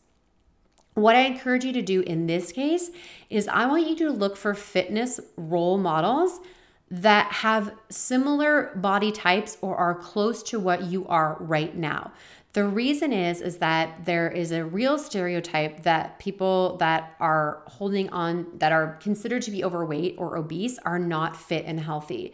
What 0.96 1.16
I 1.16 1.22
encourage 1.22 1.66
you 1.66 1.74
to 1.74 1.82
do 1.82 2.02
in 2.02 2.28
this 2.28 2.52
case 2.52 2.92
is 3.30 3.48
I 3.48 3.66
want 3.66 3.88
you 3.88 3.96
to 3.98 4.12
look 4.12 4.38
for 4.38 4.54
fitness 4.54 5.20
role 5.36 5.78
models 5.78 6.40
that 6.92 7.32
have 7.32 7.74
similar 7.90 8.72
body 8.76 9.12
types 9.12 9.58
or 9.62 9.76
are 9.76 9.96
close 9.96 10.44
to 10.44 10.60
what 10.60 10.84
you 10.84 11.08
are 11.08 11.38
right 11.40 11.76
now. 11.76 12.12
The 12.54 12.66
reason 12.66 13.12
is 13.12 13.42
is 13.42 13.58
that 13.58 14.06
there 14.06 14.30
is 14.30 14.52
a 14.52 14.64
real 14.64 15.00
stereotype 15.00 15.82
that 15.84 16.20
people 16.20 16.78
that 16.78 17.16
are 17.20 17.64
holding 17.66 18.10
on 18.10 18.46
that 18.60 18.72
are 18.72 19.00
considered 19.02 19.42
to 19.44 19.52
be 19.52 19.64
overweight 19.64 20.16
or 20.20 20.38
obese 20.38 20.78
are 20.86 21.00
not 21.00 21.36
fit 21.36 21.66
and 21.66 21.80
healthy. 21.80 22.34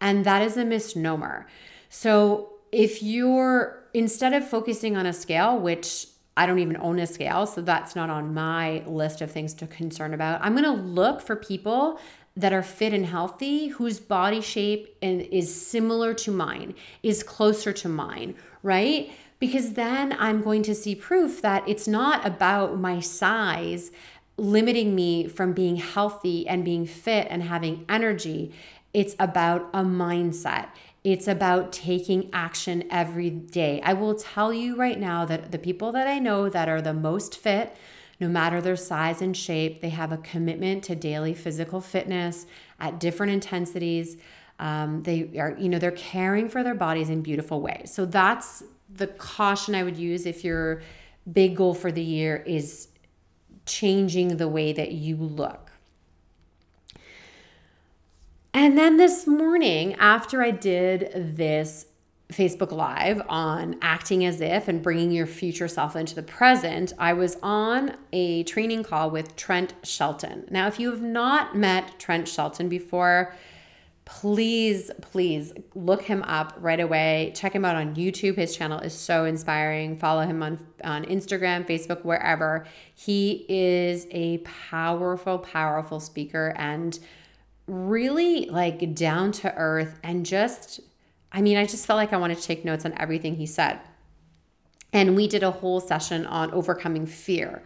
And 0.00 0.24
that 0.24 0.42
is 0.42 0.56
a 0.56 0.64
misnomer. 0.64 1.46
So 1.88 2.54
if 2.72 3.00
you're 3.00 3.84
instead 3.94 4.32
of 4.32 4.48
focusing 4.48 4.96
on 4.96 5.06
a 5.06 5.12
scale 5.12 5.56
which 5.56 6.08
I 6.40 6.46
don't 6.46 6.58
even 6.58 6.78
own 6.78 6.98
a 6.98 7.06
scale, 7.06 7.46
so 7.46 7.60
that's 7.60 7.94
not 7.94 8.08
on 8.08 8.32
my 8.32 8.82
list 8.86 9.20
of 9.20 9.30
things 9.30 9.52
to 9.54 9.66
concern 9.66 10.14
about. 10.14 10.40
I'm 10.42 10.54
to 10.56 10.70
look 10.70 11.20
for 11.20 11.36
people 11.36 12.00
that 12.34 12.50
are 12.50 12.62
fit 12.62 12.94
and 12.94 13.04
healthy 13.04 13.68
whose 13.68 14.00
body 14.00 14.40
shape 14.40 14.96
and 15.02 15.20
is 15.20 15.54
similar 15.54 16.14
to 16.14 16.30
mine, 16.30 16.74
is 17.02 17.22
closer 17.22 17.74
to 17.74 17.90
mine, 17.90 18.36
right? 18.62 19.12
Because 19.38 19.74
then 19.74 20.16
I'm 20.18 20.40
going 20.40 20.62
to 20.62 20.74
see 20.74 20.94
proof 20.94 21.42
that 21.42 21.62
it's 21.68 21.86
not 21.86 22.26
about 22.26 22.80
my 22.80 23.00
size 23.00 23.90
limiting 24.38 24.94
me 24.94 25.28
from 25.28 25.52
being 25.52 25.76
healthy 25.76 26.48
and 26.48 26.64
being 26.64 26.86
fit 26.86 27.26
and 27.28 27.42
having 27.42 27.84
energy. 27.86 28.54
It's 28.94 29.14
about 29.18 29.68
a 29.74 29.82
mindset. 29.82 30.68
It's 31.02 31.26
about 31.26 31.72
taking 31.72 32.28
action 32.32 32.84
every 32.90 33.30
day. 33.30 33.80
I 33.82 33.94
will 33.94 34.14
tell 34.14 34.52
you 34.52 34.76
right 34.76 34.98
now 34.98 35.24
that 35.24 35.50
the 35.50 35.58
people 35.58 35.92
that 35.92 36.06
I 36.06 36.18
know 36.18 36.50
that 36.50 36.68
are 36.68 36.82
the 36.82 36.92
most 36.92 37.38
fit, 37.38 37.74
no 38.20 38.28
matter 38.28 38.60
their 38.60 38.76
size 38.76 39.22
and 39.22 39.34
shape, 39.34 39.80
they 39.80 39.88
have 39.88 40.12
a 40.12 40.18
commitment 40.18 40.84
to 40.84 40.94
daily 40.94 41.32
physical 41.32 41.80
fitness 41.80 42.46
at 42.78 43.00
different 43.00 43.32
intensities. 43.32 44.18
Um, 44.58 45.02
they 45.04 45.30
are, 45.38 45.56
you 45.58 45.70
know, 45.70 45.78
they're 45.78 45.90
caring 45.90 46.50
for 46.50 46.62
their 46.62 46.74
bodies 46.74 47.08
in 47.08 47.22
beautiful 47.22 47.62
ways. 47.62 47.90
So 47.94 48.04
that's 48.04 48.62
the 48.94 49.06
caution 49.06 49.74
I 49.74 49.84
would 49.84 49.96
use 49.96 50.26
if 50.26 50.44
your 50.44 50.82
big 51.32 51.56
goal 51.56 51.72
for 51.72 51.90
the 51.90 52.02
year 52.02 52.36
is 52.46 52.88
changing 53.64 54.36
the 54.36 54.48
way 54.48 54.74
that 54.74 54.92
you 54.92 55.16
look. 55.16 55.69
And 58.52 58.76
then 58.76 58.96
this 58.96 59.26
morning, 59.26 59.94
after 59.94 60.42
I 60.42 60.50
did 60.50 61.36
this 61.36 61.86
Facebook 62.32 62.72
Live 62.72 63.22
on 63.28 63.76
acting 63.80 64.24
as 64.24 64.40
if 64.40 64.66
and 64.66 64.82
bringing 64.82 65.12
your 65.12 65.26
future 65.26 65.68
self 65.68 65.94
into 65.94 66.16
the 66.16 66.22
present, 66.22 66.92
I 66.98 67.12
was 67.12 67.36
on 67.42 67.96
a 68.12 68.42
training 68.44 68.82
call 68.82 69.10
with 69.10 69.36
Trent 69.36 69.74
Shelton. 69.84 70.46
Now, 70.50 70.66
if 70.66 70.80
you 70.80 70.90
have 70.90 71.02
not 71.02 71.56
met 71.56 71.98
Trent 72.00 72.26
Shelton 72.26 72.68
before, 72.68 73.34
please, 74.04 74.90
please 75.00 75.52
look 75.76 76.02
him 76.02 76.24
up 76.24 76.54
right 76.58 76.80
away. 76.80 77.32
Check 77.36 77.52
him 77.52 77.64
out 77.64 77.76
on 77.76 77.94
YouTube. 77.94 78.36
His 78.36 78.56
channel 78.56 78.80
is 78.80 78.94
so 78.94 79.24
inspiring. 79.24 79.96
Follow 79.96 80.22
him 80.22 80.42
on, 80.42 80.58
on 80.82 81.04
Instagram, 81.04 81.64
Facebook, 81.66 82.04
wherever. 82.04 82.66
He 82.96 83.46
is 83.48 84.08
a 84.10 84.38
powerful, 84.38 85.38
powerful 85.38 86.00
speaker 86.00 86.52
and 86.56 86.98
really 87.70 88.46
like 88.46 88.94
down 88.94 89.30
to 89.30 89.54
earth 89.54 90.00
and 90.02 90.26
just, 90.26 90.80
I 91.30 91.40
mean, 91.40 91.56
I 91.56 91.64
just 91.64 91.86
felt 91.86 91.96
like 91.96 92.12
I 92.12 92.16
wanted 92.16 92.38
to 92.38 92.42
take 92.42 92.64
notes 92.64 92.84
on 92.84 92.92
everything 92.98 93.36
he 93.36 93.46
said. 93.46 93.78
And 94.92 95.14
we 95.14 95.28
did 95.28 95.44
a 95.44 95.52
whole 95.52 95.80
session 95.80 96.26
on 96.26 96.50
overcoming 96.50 97.06
fear, 97.06 97.62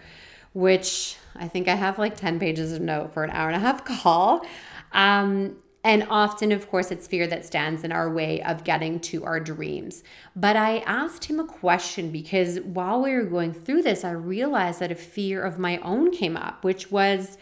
which 0.53 1.17
I 1.35 1.49
think 1.49 1.69
I 1.69 1.75
have 1.75 1.99
like 1.99 2.17
10 2.17 2.39
pages 2.39 2.73
of 2.73 2.83
note 2.83 3.15
for 3.15 3.25
an 3.25 3.31
hour 3.31 3.49
and 3.49 3.57
a 3.57 3.61
half 3.61 3.85
call. 4.03 4.45
Um, 4.93 5.57
and 5.83 6.07
often, 6.09 6.53
of 6.53 6.71
course, 6.71 6.91
it's 6.91 7.07
fear 7.07 7.27
that 7.27 7.45
stands 7.45 7.83
in 7.85 7.93
our 7.93 8.11
way 8.11 8.43
of 8.43 8.65
getting 8.65 9.01
to 9.01 9.25
our 9.25 9.41
dreams. 9.41 10.03
But 10.37 10.57
I 10.57 10.79
asked 10.81 11.25
him 11.27 11.41
a 11.41 11.47
question 11.47 12.11
because 12.11 12.61
while 12.61 13.03
we 13.03 13.13
were 13.15 13.25
going 13.25 13.53
through 13.53 13.83
this, 13.83 14.05
I 14.05 14.13
realized 14.13 14.81
that 14.81 14.93
a 14.93 14.95
fear 14.95 15.43
of 15.43 15.59
my 15.59 15.79
own 15.79 16.11
came 16.11 16.37
up, 16.37 16.65
which 16.65 16.91
was 16.91 17.37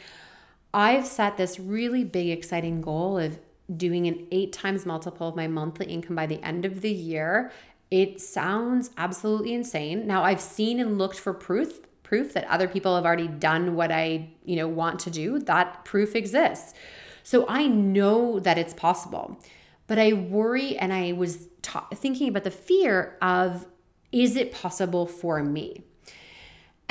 I've 0.74 1.06
set 1.06 1.36
this 1.36 1.58
really 1.58 2.04
big, 2.04 2.28
exciting 2.28 2.80
goal 2.80 3.18
of 3.18 3.38
doing 3.74 4.06
an 4.06 4.26
eight 4.30 4.52
times 4.52 4.86
multiple 4.86 5.28
of 5.28 5.36
my 5.36 5.46
monthly 5.46 5.86
income 5.86 6.16
by 6.16 6.26
the 6.26 6.42
end 6.44 6.64
of 6.64 6.80
the 6.80 6.90
year. 6.90 7.52
It 7.90 8.20
sounds 8.20 8.90
absolutely 8.96 9.52
insane. 9.52 10.06
Now, 10.06 10.22
I've 10.22 10.40
seen 10.40 10.80
and 10.80 10.98
looked 10.98 11.18
for 11.18 11.34
proof 11.34 11.80
proof 12.02 12.34
that 12.34 12.44
other 12.44 12.68
people 12.68 12.94
have 12.94 13.06
already 13.06 13.26
done 13.26 13.74
what 13.74 13.90
I, 13.90 14.28
you 14.44 14.56
know, 14.56 14.68
want 14.68 15.00
to 15.00 15.10
do. 15.10 15.38
That 15.38 15.82
proof 15.86 16.14
exists. 16.14 16.74
So 17.22 17.46
I 17.48 17.66
know 17.66 18.38
that 18.40 18.58
it's 18.58 18.74
possible. 18.74 19.40
But 19.86 19.98
I 19.98 20.12
worry 20.12 20.76
and 20.76 20.92
I 20.92 21.12
was 21.12 21.48
ta- 21.62 21.88
thinking 21.94 22.28
about 22.28 22.44
the 22.44 22.50
fear 22.50 23.16
of 23.22 23.66
is 24.10 24.36
it 24.36 24.52
possible 24.52 25.06
for 25.06 25.42
me? 25.42 25.84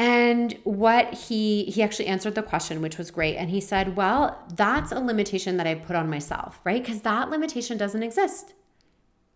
And 0.01 0.57
what 0.63 1.13
he 1.13 1.65
he 1.65 1.83
actually 1.83 2.07
answered 2.07 2.33
the 2.33 2.41
question, 2.41 2.81
which 2.81 2.97
was 2.97 3.11
great. 3.11 3.35
And 3.35 3.51
he 3.51 3.61
said, 3.61 3.95
"Well, 3.95 4.35
that's 4.51 4.91
a 4.91 4.99
limitation 4.99 5.57
that 5.57 5.67
I 5.67 5.75
put 5.75 5.95
on 5.95 6.09
myself, 6.09 6.59
right? 6.63 6.83
Because 6.83 7.01
that 7.01 7.29
limitation 7.29 7.77
doesn't 7.77 8.01
exist." 8.01 8.55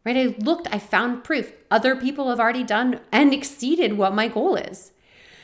Right? 0.03 0.17
I 0.17 0.35
looked, 0.39 0.67
I 0.71 0.79
found 0.79 1.23
proof. 1.23 1.53
Other 1.69 1.95
people 1.95 2.29
have 2.29 2.39
already 2.39 2.63
done 2.63 2.99
and 3.11 3.31
exceeded 3.31 3.93
what 3.93 4.15
my 4.15 4.27
goal 4.27 4.55
is. 4.55 4.91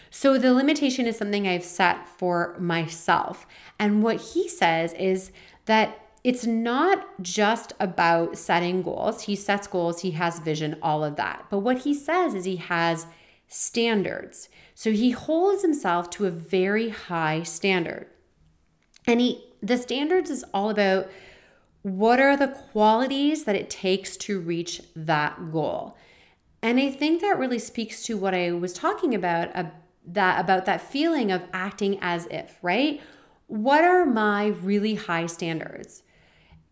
So 0.09 0.39
the 0.39 0.53
limitation 0.53 1.05
is 1.05 1.17
something 1.17 1.47
I've 1.47 1.63
set 1.63 2.07
for 2.07 2.55
myself. 2.59 3.45
And 3.77 4.01
what 4.01 4.21
he 4.21 4.49
says 4.49 4.93
is 4.93 5.31
that 5.65 5.99
it's 6.23 6.45
not 6.47 7.21
just 7.21 7.73
about 7.79 8.37
setting 8.37 8.81
goals. 8.81 9.23
He 9.23 9.35
sets 9.35 9.67
goals, 9.67 10.01
he 10.01 10.11
has 10.11 10.39
vision, 10.39 10.77
all 10.81 11.03
of 11.03 11.15
that. 11.15 11.45
But 11.51 11.59
what 11.59 11.79
he 11.79 11.93
says 11.93 12.33
is 12.33 12.45
he 12.45 12.57
has 12.57 13.05
standards. 13.51 14.47
So 14.73 14.91
he 14.91 15.11
holds 15.11 15.61
himself 15.61 16.09
to 16.11 16.25
a 16.25 16.31
very 16.31 16.89
high 16.89 17.43
standard. 17.43 18.07
And 19.05 19.19
he 19.19 19.45
the 19.61 19.77
standards 19.77 20.31
is 20.31 20.43
all 20.53 20.71
about 20.71 21.09
what 21.83 22.19
are 22.19 22.37
the 22.37 22.47
qualities 22.47 23.43
that 23.43 23.55
it 23.55 23.69
takes 23.69 24.17
to 24.17 24.39
reach 24.39 24.81
that 24.95 25.51
goal. 25.51 25.97
And 26.63 26.79
I 26.79 26.91
think 26.91 27.21
that 27.21 27.37
really 27.37 27.59
speaks 27.59 28.03
to 28.03 28.17
what 28.17 28.33
I 28.33 28.51
was 28.51 28.73
talking 28.73 29.13
about 29.13 29.55
uh, 29.55 29.65
that 30.07 30.39
about 30.39 30.65
that 30.65 30.81
feeling 30.81 31.31
of 31.31 31.43
acting 31.53 31.99
as 32.01 32.27
if, 32.31 32.57
right? 32.61 33.01
What 33.47 33.83
are 33.83 34.05
my 34.05 34.47
really 34.47 34.95
high 34.95 35.25
standards? 35.25 36.03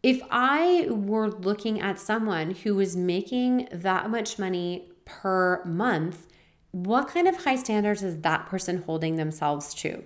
If 0.01 0.21
I 0.31 0.87
were 0.89 1.29
looking 1.29 1.81
at 1.81 1.99
someone 1.99 2.51
who 2.51 2.75
was 2.75 2.95
making 2.95 3.67
that 3.73 4.09
much 4.09 4.39
money 4.39 4.93
per 5.03 5.61
month, 5.65 6.28
what 6.71 7.07
kind 7.07 7.27
of 7.27 7.43
high 7.43 7.55
standards 7.55 8.03
is 8.03 8.21
that 8.21 8.45
person 8.47 8.83
holding 8.83 9.15
themselves 9.15 9.73
to? 9.75 10.03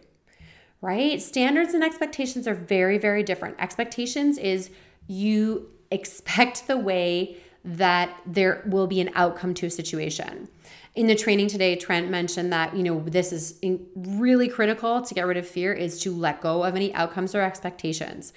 Right? 0.81 1.21
Standards 1.21 1.73
and 1.73 1.83
expectations 1.83 2.47
are 2.47 2.55
very, 2.55 2.97
very 2.97 3.23
different. 3.23 3.55
Expectations 3.59 4.37
is 4.37 4.69
you 5.07 5.69
expect 5.91 6.67
the 6.67 6.77
way 6.77 7.37
that 7.63 8.15
there 8.25 8.63
will 8.65 8.87
be 8.87 8.99
an 8.99 9.09
outcome 9.15 9.53
to 9.53 9.67
a 9.67 9.69
situation. 9.69 10.49
In 10.95 11.07
the 11.07 11.15
training 11.15 11.47
today, 11.47 11.75
Trent 11.75 12.09
mentioned 12.09 12.51
that, 12.53 12.75
you 12.75 12.83
know, 12.83 13.01
this 13.01 13.31
is 13.31 13.57
really 13.95 14.47
critical 14.47 15.01
to 15.01 15.13
get 15.13 15.25
rid 15.25 15.37
of 15.37 15.47
fear 15.47 15.73
is 15.73 15.99
to 16.01 16.13
let 16.13 16.41
go 16.41 16.63
of 16.63 16.75
any 16.75 16.93
outcomes 16.93 17.33
or 17.33 17.41
expectations. 17.41 18.33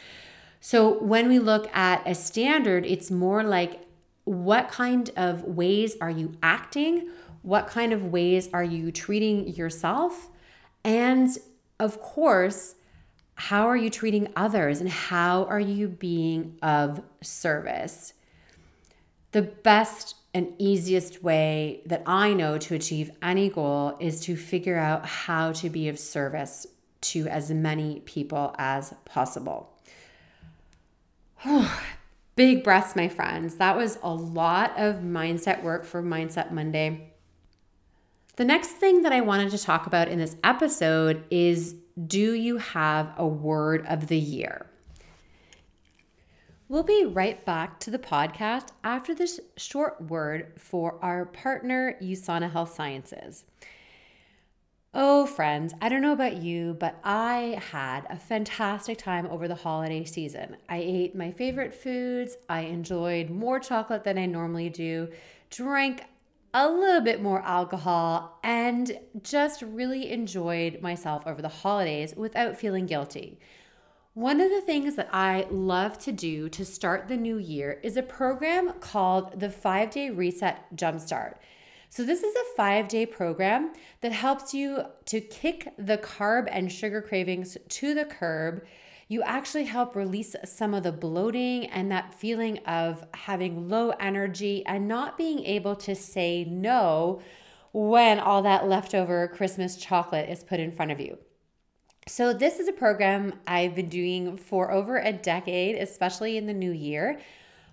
So 0.60 0.98
when 1.02 1.28
we 1.28 1.38
look 1.38 1.68
at 1.76 2.06
a 2.06 2.14
standard, 2.14 2.86
it's 2.86 3.10
more 3.10 3.42
like 3.42 3.86
what 4.24 4.68
kind 4.68 5.10
of 5.16 5.44
ways 5.44 5.96
are 6.00 6.10
you 6.10 6.32
acting? 6.42 7.10
What 7.46 7.68
kind 7.68 7.92
of 7.92 8.06
ways 8.06 8.48
are 8.52 8.64
you 8.64 8.90
treating 8.90 9.46
yourself? 9.46 10.30
And 10.82 11.30
of 11.78 12.00
course, 12.00 12.74
how 13.36 13.68
are 13.68 13.76
you 13.76 13.88
treating 13.88 14.32
others 14.34 14.80
and 14.80 14.90
how 14.90 15.44
are 15.44 15.60
you 15.60 15.86
being 15.86 16.58
of 16.60 17.00
service? 17.22 18.14
The 19.30 19.42
best 19.42 20.16
and 20.34 20.54
easiest 20.58 21.22
way 21.22 21.82
that 21.86 22.02
I 22.04 22.32
know 22.32 22.58
to 22.58 22.74
achieve 22.74 23.12
any 23.22 23.48
goal 23.48 23.96
is 24.00 24.22
to 24.22 24.36
figure 24.36 24.76
out 24.76 25.06
how 25.06 25.52
to 25.52 25.70
be 25.70 25.88
of 25.88 26.00
service 26.00 26.66
to 27.02 27.28
as 27.28 27.52
many 27.52 28.00
people 28.00 28.56
as 28.58 28.92
possible. 29.04 29.72
Big 32.34 32.64
breaths, 32.64 32.96
my 32.96 33.06
friends. 33.08 33.54
That 33.54 33.76
was 33.76 34.00
a 34.02 34.12
lot 34.12 34.76
of 34.76 34.96
mindset 34.96 35.62
work 35.62 35.84
for 35.84 36.02
Mindset 36.02 36.50
Monday. 36.50 37.12
The 38.36 38.44
next 38.44 38.72
thing 38.72 39.00
that 39.00 39.12
I 39.12 39.22
wanted 39.22 39.50
to 39.52 39.58
talk 39.58 39.86
about 39.86 40.08
in 40.08 40.18
this 40.18 40.36
episode 40.44 41.24
is 41.30 41.74
do 42.06 42.34
you 42.34 42.58
have 42.58 43.14
a 43.16 43.26
word 43.26 43.86
of 43.86 44.08
the 44.08 44.18
year? 44.18 44.66
We'll 46.68 46.82
be 46.82 47.06
right 47.06 47.42
back 47.46 47.80
to 47.80 47.90
the 47.90 47.98
podcast 47.98 48.68
after 48.84 49.14
this 49.14 49.40
short 49.56 50.02
word 50.02 50.52
for 50.58 50.98
our 51.00 51.24
partner, 51.24 51.96
USANA 52.02 52.50
Health 52.50 52.74
Sciences. 52.74 53.44
Oh, 54.92 55.24
friends, 55.24 55.72
I 55.80 55.88
don't 55.88 56.02
know 56.02 56.12
about 56.12 56.36
you, 56.36 56.76
but 56.78 56.98
I 57.04 57.62
had 57.70 58.06
a 58.10 58.18
fantastic 58.18 58.98
time 58.98 59.26
over 59.28 59.48
the 59.48 59.54
holiday 59.54 60.04
season. 60.04 60.56
I 60.68 60.78
ate 60.78 61.14
my 61.14 61.32
favorite 61.32 61.74
foods, 61.74 62.36
I 62.50 62.62
enjoyed 62.62 63.30
more 63.30 63.60
chocolate 63.60 64.04
than 64.04 64.18
I 64.18 64.26
normally 64.26 64.68
do, 64.68 65.08
drank 65.48 66.04
a 66.54 66.68
little 66.68 67.00
bit 67.00 67.22
more 67.22 67.42
alcohol, 67.42 68.38
and 68.42 68.98
just 69.22 69.62
really 69.62 70.10
enjoyed 70.10 70.80
myself 70.80 71.26
over 71.26 71.42
the 71.42 71.48
holidays 71.48 72.14
without 72.16 72.56
feeling 72.56 72.86
guilty. 72.86 73.38
One 74.14 74.40
of 74.40 74.50
the 74.50 74.62
things 74.62 74.96
that 74.96 75.10
I 75.12 75.46
love 75.50 75.98
to 75.98 76.12
do 76.12 76.48
to 76.48 76.64
start 76.64 77.08
the 77.08 77.18
new 77.18 77.36
year 77.36 77.80
is 77.82 77.98
a 77.98 78.02
program 78.02 78.72
called 78.80 79.38
the 79.40 79.50
Five 79.50 79.90
Day 79.90 80.08
Reset 80.08 80.74
Jumpstart. 80.74 81.34
So, 81.90 82.02
this 82.02 82.22
is 82.22 82.34
a 82.34 82.56
five 82.56 82.88
day 82.88 83.06
program 83.06 83.72
that 84.00 84.12
helps 84.12 84.54
you 84.54 84.84
to 85.06 85.20
kick 85.20 85.68
the 85.78 85.98
carb 85.98 86.48
and 86.50 86.72
sugar 86.72 87.00
cravings 87.00 87.56
to 87.68 87.94
the 87.94 88.04
curb. 88.04 88.64
You 89.08 89.22
actually 89.22 89.64
help 89.64 89.94
release 89.94 90.34
some 90.44 90.74
of 90.74 90.82
the 90.82 90.90
bloating 90.90 91.66
and 91.66 91.92
that 91.92 92.12
feeling 92.12 92.58
of 92.66 93.04
having 93.14 93.68
low 93.68 93.90
energy 93.90 94.66
and 94.66 94.88
not 94.88 95.16
being 95.16 95.44
able 95.44 95.76
to 95.76 95.94
say 95.94 96.44
no 96.44 97.22
when 97.72 98.18
all 98.18 98.42
that 98.42 98.66
leftover 98.66 99.28
Christmas 99.28 99.76
chocolate 99.76 100.28
is 100.28 100.42
put 100.42 100.58
in 100.58 100.72
front 100.72 100.90
of 100.90 100.98
you. 100.98 101.18
So, 102.08 102.32
this 102.32 102.58
is 102.58 102.68
a 102.68 102.72
program 102.72 103.34
I've 103.46 103.74
been 103.74 103.88
doing 103.88 104.36
for 104.36 104.70
over 104.70 104.98
a 104.98 105.12
decade, 105.12 105.76
especially 105.76 106.36
in 106.36 106.46
the 106.46 106.54
new 106.54 106.70
year. 106.70 107.20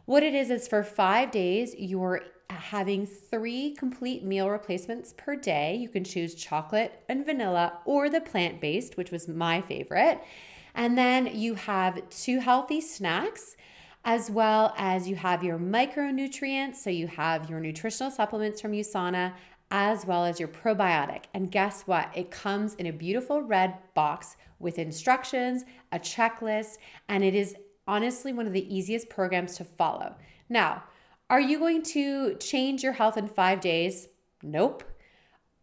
What 0.05 0.23
it 0.23 0.33
is 0.33 0.49
is 0.49 0.67
for 0.67 0.83
five 0.83 1.31
days, 1.31 1.75
you're 1.77 2.23
having 2.49 3.05
three 3.05 3.75
complete 3.75 4.23
meal 4.23 4.49
replacements 4.49 5.13
per 5.17 5.35
day. 5.35 5.75
You 5.75 5.89
can 5.89 6.03
choose 6.03 6.35
chocolate 6.35 7.03
and 7.07 7.25
vanilla 7.25 7.79
or 7.85 8.09
the 8.09 8.21
plant 8.21 8.59
based, 8.59 8.97
which 8.97 9.11
was 9.11 9.27
my 9.27 9.61
favorite. 9.61 10.21
And 10.75 10.97
then 10.97 11.27
you 11.27 11.55
have 11.55 12.09
two 12.09 12.39
healthy 12.39 12.81
snacks 12.81 13.55
as 14.05 14.29
well 14.29 14.73
as 14.77 15.07
you 15.07 15.15
have 15.15 15.43
your 15.43 15.57
micronutrients. 15.57 16.75
So 16.75 16.89
you 16.89 17.07
have 17.07 17.49
your 17.49 17.59
nutritional 17.59 18.11
supplements 18.11 18.59
from 18.59 18.73
USANA, 18.73 19.33
as 19.71 20.05
well 20.05 20.25
as 20.25 20.39
your 20.39 20.49
probiotic. 20.49 21.23
And 21.33 21.51
guess 21.51 21.83
what? 21.83 22.11
It 22.13 22.29
comes 22.29 22.75
in 22.75 22.85
a 22.85 22.93
beautiful 22.93 23.41
red 23.41 23.75
box 23.93 24.35
with 24.59 24.77
instructions, 24.77 25.63
a 25.91 25.99
checklist, 25.99 26.77
and 27.09 27.23
it 27.23 27.33
is 27.33 27.55
honestly 27.87 28.33
one 28.33 28.45
of 28.45 28.53
the 28.53 28.75
easiest 28.75 29.09
programs 29.09 29.57
to 29.57 29.63
follow. 29.63 30.15
Now, 30.47 30.83
are 31.29 31.41
you 31.41 31.57
going 31.59 31.81
to 31.83 32.35
change 32.35 32.83
your 32.83 32.93
health 32.93 33.17
in 33.17 33.27
five 33.27 33.61
days? 33.61 34.09
Nope. 34.43 34.83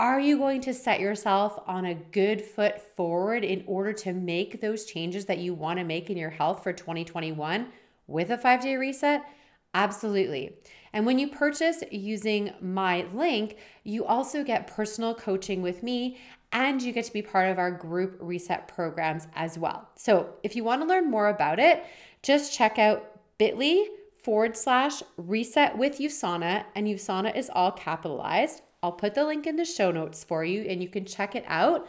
Are 0.01 0.19
you 0.19 0.39
going 0.39 0.63
to 0.63 0.73
set 0.73 0.99
yourself 0.99 1.63
on 1.67 1.85
a 1.85 1.95
good 1.95 2.41
foot 2.41 2.81
forward 2.97 3.45
in 3.45 3.63
order 3.67 3.93
to 3.93 4.15
make 4.15 4.63
those 4.63 4.87
changes 4.87 5.27
that 5.27 5.41
you 5.41 5.53
want 5.53 5.79
to 5.79 5.85
make 5.85 6.09
in 6.09 6.17
your 6.17 6.31
health 6.31 6.63
for 6.63 6.73
2021 6.73 7.67
with 8.07 8.31
a 8.31 8.39
five 8.39 8.63
day 8.63 8.77
reset? 8.77 9.27
Absolutely. 9.75 10.57
And 10.95 11.05
when 11.05 11.19
you 11.19 11.29
purchase 11.29 11.85
using 11.91 12.55
my 12.63 13.09
link, 13.13 13.59
you 13.85 14.07
also 14.07 14.43
get 14.43 14.67
personal 14.69 15.15
coaching 15.15 15.61
with 15.61 15.83
me 15.83 16.17
and 16.51 16.81
you 16.81 16.93
get 16.93 17.05
to 17.05 17.13
be 17.13 17.21
part 17.21 17.51
of 17.51 17.59
our 17.59 17.71
group 17.71 18.17
reset 18.21 18.69
programs 18.69 19.29
as 19.35 19.59
well. 19.59 19.91
So 19.97 20.31
if 20.43 20.57
you 20.57 20.65
want 20.65 20.81
to 20.81 20.89
learn 20.89 21.11
more 21.11 21.29
about 21.29 21.59
it, 21.59 21.85
just 22.23 22.55
check 22.55 22.79
out 22.79 23.21
bit.ly 23.37 23.87
forward 24.25 24.57
slash 24.57 25.03
reset 25.19 25.77
with 25.77 25.99
USANA, 25.99 26.65
and 26.75 26.87
USANA 26.87 27.37
is 27.37 27.51
all 27.55 27.73
capitalized. 27.73 28.63
I'll 28.83 28.93
put 28.93 29.15
the 29.15 29.25
link 29.25 29.47
in 29.47 29.57
the 29.57 29.65
show 29.65 29.91
notes 29.91 30.25
for 30.25 30.45
you 30.45 30.63
and 30.63 30.83
you 30.83 30.89
can 30.89 31.05
check 31.05 31.35
it 31.35 31.45
out. 31.47 31.89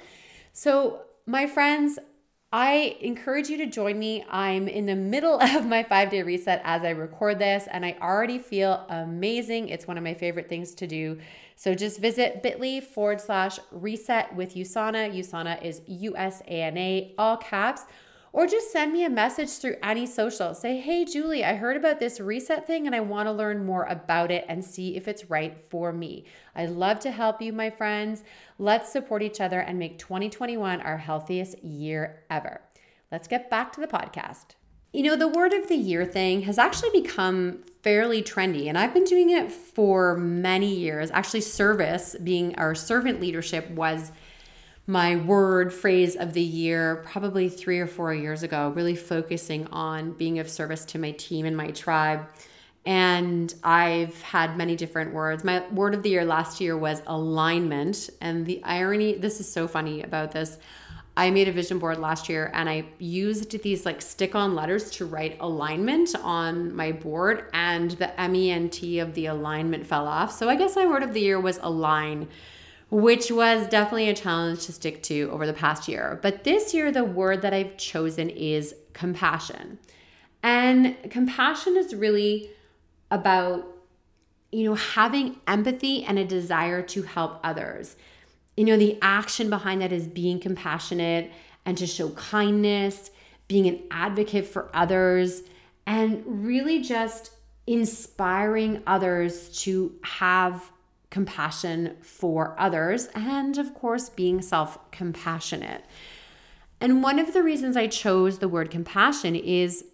So, 0.54 1.01
my 1.25 1.47
friends, 1.47 1.97
I 2.54 2.97
encourage 2.99 3.47
you 3.47 3.56
to 3.58 3.65
join 3.65 3.97
me. 3.97 4.25
I'm 4.30 4.67
in 4.67 4.86
the 4.86 4.95
middle 4.95 5.41
of 5.41 5.65
my 5.65 5.84
five 5.84 6.10
day 6.10 6.21
reset 6.21 6.62
as 6.65 6.84
I 6.84 6.89
record 6.89 7.39
this, 7.39 7.67
and 7.71 7.86
I 7.86 7.95
already 8.01 8.39
feel 8.39 8.86
amazing. 8.89 9.69
It's 9.69 9.88
one 9.88 9.97
of 9.97 10.04
my 10.04 10.13
favorite 10.13 10.49
things 10.49 10.73
to 10.75 10.88
do. 10.88 11.19
So 11.56 11.75
just 11.75 11.99
visit 11.99 12.43
bit.ly 12.43 12.82
forward 12.82 13.21
slash 13.21 13.60
reset 13.71 14.36
with 14.36 14.56
USANA. 14.56 15.15
USANA 15.15 15.63
is 15.63 15.82
U 15.88 16.17
S 16.17 16.41
A 16.47 16.63
N 16.63 16.77
A, 16.77 17.13
all 17.17 17.38
caps. 17.38 17.84
Or 18.34 18.48
just 18.48 18.72
send 18.72 18.94
me 18.94 19.04
a 19.04 19.10
message 19.10 19.50
through 19.50 19.76
any 19.84 20.06
social. 20.06 20.54
Say, 20.56 20.80
hey, 20.80 21.04
Julie, 21.04 21.44
I 21.44 21.56
heard 21.56 21.76
about 21.76 22.00
this 22.00 22.20
reset 22.20 22.65
thing 22.65 22.86
and 22.86 22.96
I 22.96 23.02
want 23.02 23.28
to 23.28 23.34
learn 23.34 23.65
more 23.65 23.84
about 23.86 24.32
it 24.32 24.46
and 24.48 24.63
see 24.63 24.96
if 24.96 25.08
it's 25.08 25.30
right 25.30 25.58
for 25.70 25.91
me. 25.91 26.24
I 26.56 26.65
love 26.65 27.00
to 27.02 27.12
help 27.12 27.41
you, 27.41 27.52
my 27.52 27.70
friends. 27.70 28.24
Let's 28.58 28.91
support 28.91 29.22
each 29.22 29.41
other 29.41 29.60
and 29.60 29.78
make 29.78 29.98
2021 29.98 30.80
our 30.82 30.98
healthiest 30.98 31.62
year 31.62 32.24
ever. 32.30 32.62
Let's 33.12 33.28
get 33.28 33.50
back 33.50 33.74
to 33.74 33.82
the 33.82 33.88
podcast. 33.88 34.56
You 34.94 35.04
know, 35.04 35.15
the 35.15 35.28
word 35.28 35.54
of 35.54 35.70
the 35.70 35.76
year 35.76 36.06
thing 36.06 36.41
has 36.41 36.58
actually 36.58 37.02
become 37.02 37.63
fairly 37.82 38.22
trendy, 38.22 38.67
and 38.67 38.78
I've 38.78 38.94
been 38.94 39.06
doing 39.06 39.30
it 39.30 39.50
for 39.50 40.17
many 40.17 40.76
years. 40.76 41.10
Actually, 41.12 41.41
service 41.41 42.15
being 42.22 42.56
our 42.56 42.76
servant 42.76 43.22
leadership 43.22 43.70
was 43.70 44.12
my 44.88 45.15
word 45.15 45.74
phrase 45.74 46.15
of 46.15 46.34
the 46.34 46.41
year 46.41 47.04
probably 47.06 47.50
three 47.50 47.80
or 47.80 47.88
four 47.88 48.13
years 48.13 48.44
ago, 48.44 48.70
really 48.76 48.96
focusing 48.96 49.67
on 49.67 50.12
being 50.13 50.39
of 50.39 50.50
service 50.50 50.86
to 50.86 51.00
my 51.00 51.12
team 51.12 51.46
and 51.46 51.56
my 51.56 51.72
tribe. 51.72 52.28
And 52.86 53.54
I've 53.63 54.20
had 54.24 54.58
many 54.58 54.76
different 54.76 55.13
words. 55.13 55.44
My 55.44 55.67
word 55.70 55.94
of 55.94 56.02
the 56.02 56.10
year 56.10 56.26
last 56.26 56.60
year 56.60 56.76
was 56.76 57.04
alignment. 57.06 58.10
And 58.22 58.46
the 58.46 58.62
irony, 58.63 59.17
this 59.17 59.39
is 59.39 59.52
so 59.52 59.67
funny 59.67 60.02
about 60.02 60.32
this. 60.32 60.58
I 61.15 61.30
made 61.30 61.48
a 61.48 61.52
vision 61.52 61.78
board 61.78 62.00
last 62.00 62.30
year 62.30 62.50
and 62.54 62.70
I 62.70 62.86
used 62.98 63.62
these 63.62 63.86
like 63.86 64.02
stick 64.02 64.34
on 64.34 64.56
letters 64.56 64.89
to 64.91 65.06
write 65.06 65.38
alignment 65.41 66.15
on 66.24 66.74
my 66.74 66.94
board, 66.94 67.50
and 67.54 67.91
the 67.91 68.20
M 68.20 68.34
E 68.34 68.50
N 68.50 68.70
T 68.70 69.00
of 69.00 69.13
the 69.13 69.26
alignment 69.26 69.86
fell 69.86 70.08
off. 70.08 70.32
So 70.32 70.50
I 70.50 70.56
guess 70.56 70.76
my 70.76 70.88
word 70.88 71.04
of 71.04 71.13
the 71.13 71.20
year 71.20 71.39
was 71.39 71.60
align 71.62 72.30
which 72.91 73.32
was 73.32 73.67
definitely 73.67 74.10
a 74.10 74.13
challenge 74.13 74.65
to 74.65 74.73
stick 74.73 75.01
to 75.01 75.30
over 75.32 75.47
the 75.47 75.54
past 75.54 75.88
year. 75.88 76.19
But 76.21 76.43
this 76.43 76.73
year, 76.73 76.91
the 76.91 77.06
word 77.06 77.41
that 77.41 77.54
I've 77.54 77.77
chosen 77.77 78.30
is 78.30 78.75
compassion. 78.91 79.80
And 80.43 80.97
compassion 81.10 81.77
is 81.77 81.95
really 81.95 82.51
about, 83.10 83.65
you 84.51 84.65
know, 84.65 84.75
having 84.75 85.38
empathy 85.47 86.04
and 86.04 86.19
a 86.19 86.25
desire 86.25 86.82
to 86.82 87.04
help 87.04 87.39
others. 87.45 87.95
You 88.58 88.65
know, 88.65 88.75
the 88.75 88.99
action 89.01 89.49
behind 89.49 89.82
that 89.82 89.93
is 89.93 90.06
being 90.06 90.41
compassionate 90.41 91.32
and 91.65 91.77
to 91.77 91.88
show 91.88 92.10
kindness, 92.10 93.10
being 93.47 93.67
an 93.67 93.80
advocate 93.89 94.45
for 94.45 94.69
others, 94.73 95.43
and 95.88 96.23
really 96.25 96.82
just 96.82 97.32
inspiring 97.67 98.84
others 98.86 99.49
to 99.62 99.95
have 100.01 100.69
compassion 101.12 101.97
for 102.02 102.56
others, 102.58 103.08
and 103.13 103.60
of 103.60 103.76
course, 103.76 104.10
being 104.10 104.41
self 104.41 104.91
compassionate. 104.91 105.86
And 106.80 107.04
one 107.04 107.19
of 107.19 107.34
the 107.34 107.43
reasons 107.43 107.78
I 107.78 107.86
chose 107.86 108.39
the 108.39 108.47
word 108.47 108.71
compassion 108.71 109.36
is 109.36 109.86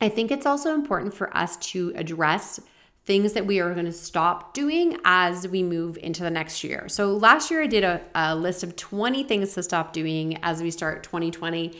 I 0.00 0.08
think 0.08 0.30
it's 0.30 0.44
also 0.44 0.74
important 0.74 1.14
for 1.14 1.34
us 1.34 1.56
to 1.58 1.92
address 1.94 2.60
things 3.04 3.34
that 3.34 3.46
we 3.46 3.60
are 3.60 3.72
going 3.72 3.86
to 3.86 3.92
stop 3.92 4.52
doing 4.52 4.98
as 5.04 5.46
we 5.46 5.62
move 5.62 5.96
into 6.02 6.24
the 6.24 6.30
next 6.30 6.64
year. 6.64 6.88
So 6.88 7.12
last 7.12 7.50
year 7.50 7.62
I 7.62 7.66
did 7.68 7.84
a, 7.84 8.02
a, 8.14 8.34
list 8.34 8.64
of 8.64 8.74
20 8.74 9.22
things 9.24 9.54
to 9.54 9.62
stop 9.62 9.92
doing 9.92 10.38
as 10.42 10.60
we 10.60 10.72
start 10.72 11.04
2020. 11.04 11.78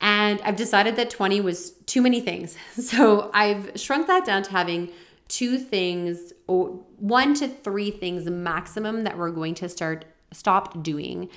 And 0.00 0.40
I've 0.42 0.54
decided 0.54 0.94
that 0.96 1.10
20 1.10 1.40
was 1.40 1.72
too 1.86 2.00
many 2.00 2.20
things. 2.20 2.56
So 2.76 3.30
I've 3.34 3.72
shrunk 3.74 4.06
that 4.06 4.24
down 4.24 4.44
to 4.44 4.50
having 4.52 4.90
two 5.28 5.58
things 5.58 6.32
or 6.46 6.68
one 6.96 7.34
to 7.34 7.48
three 7.48 7.90
things 7.90 8.24
maximum 8.28 9.04
that 9.04 9.16
we're 9.16 9.30
going 9.30 9.54
to 9.54 9.68
start 9.68 10.04
stop 10.32 10.82
doing 10.82 11.28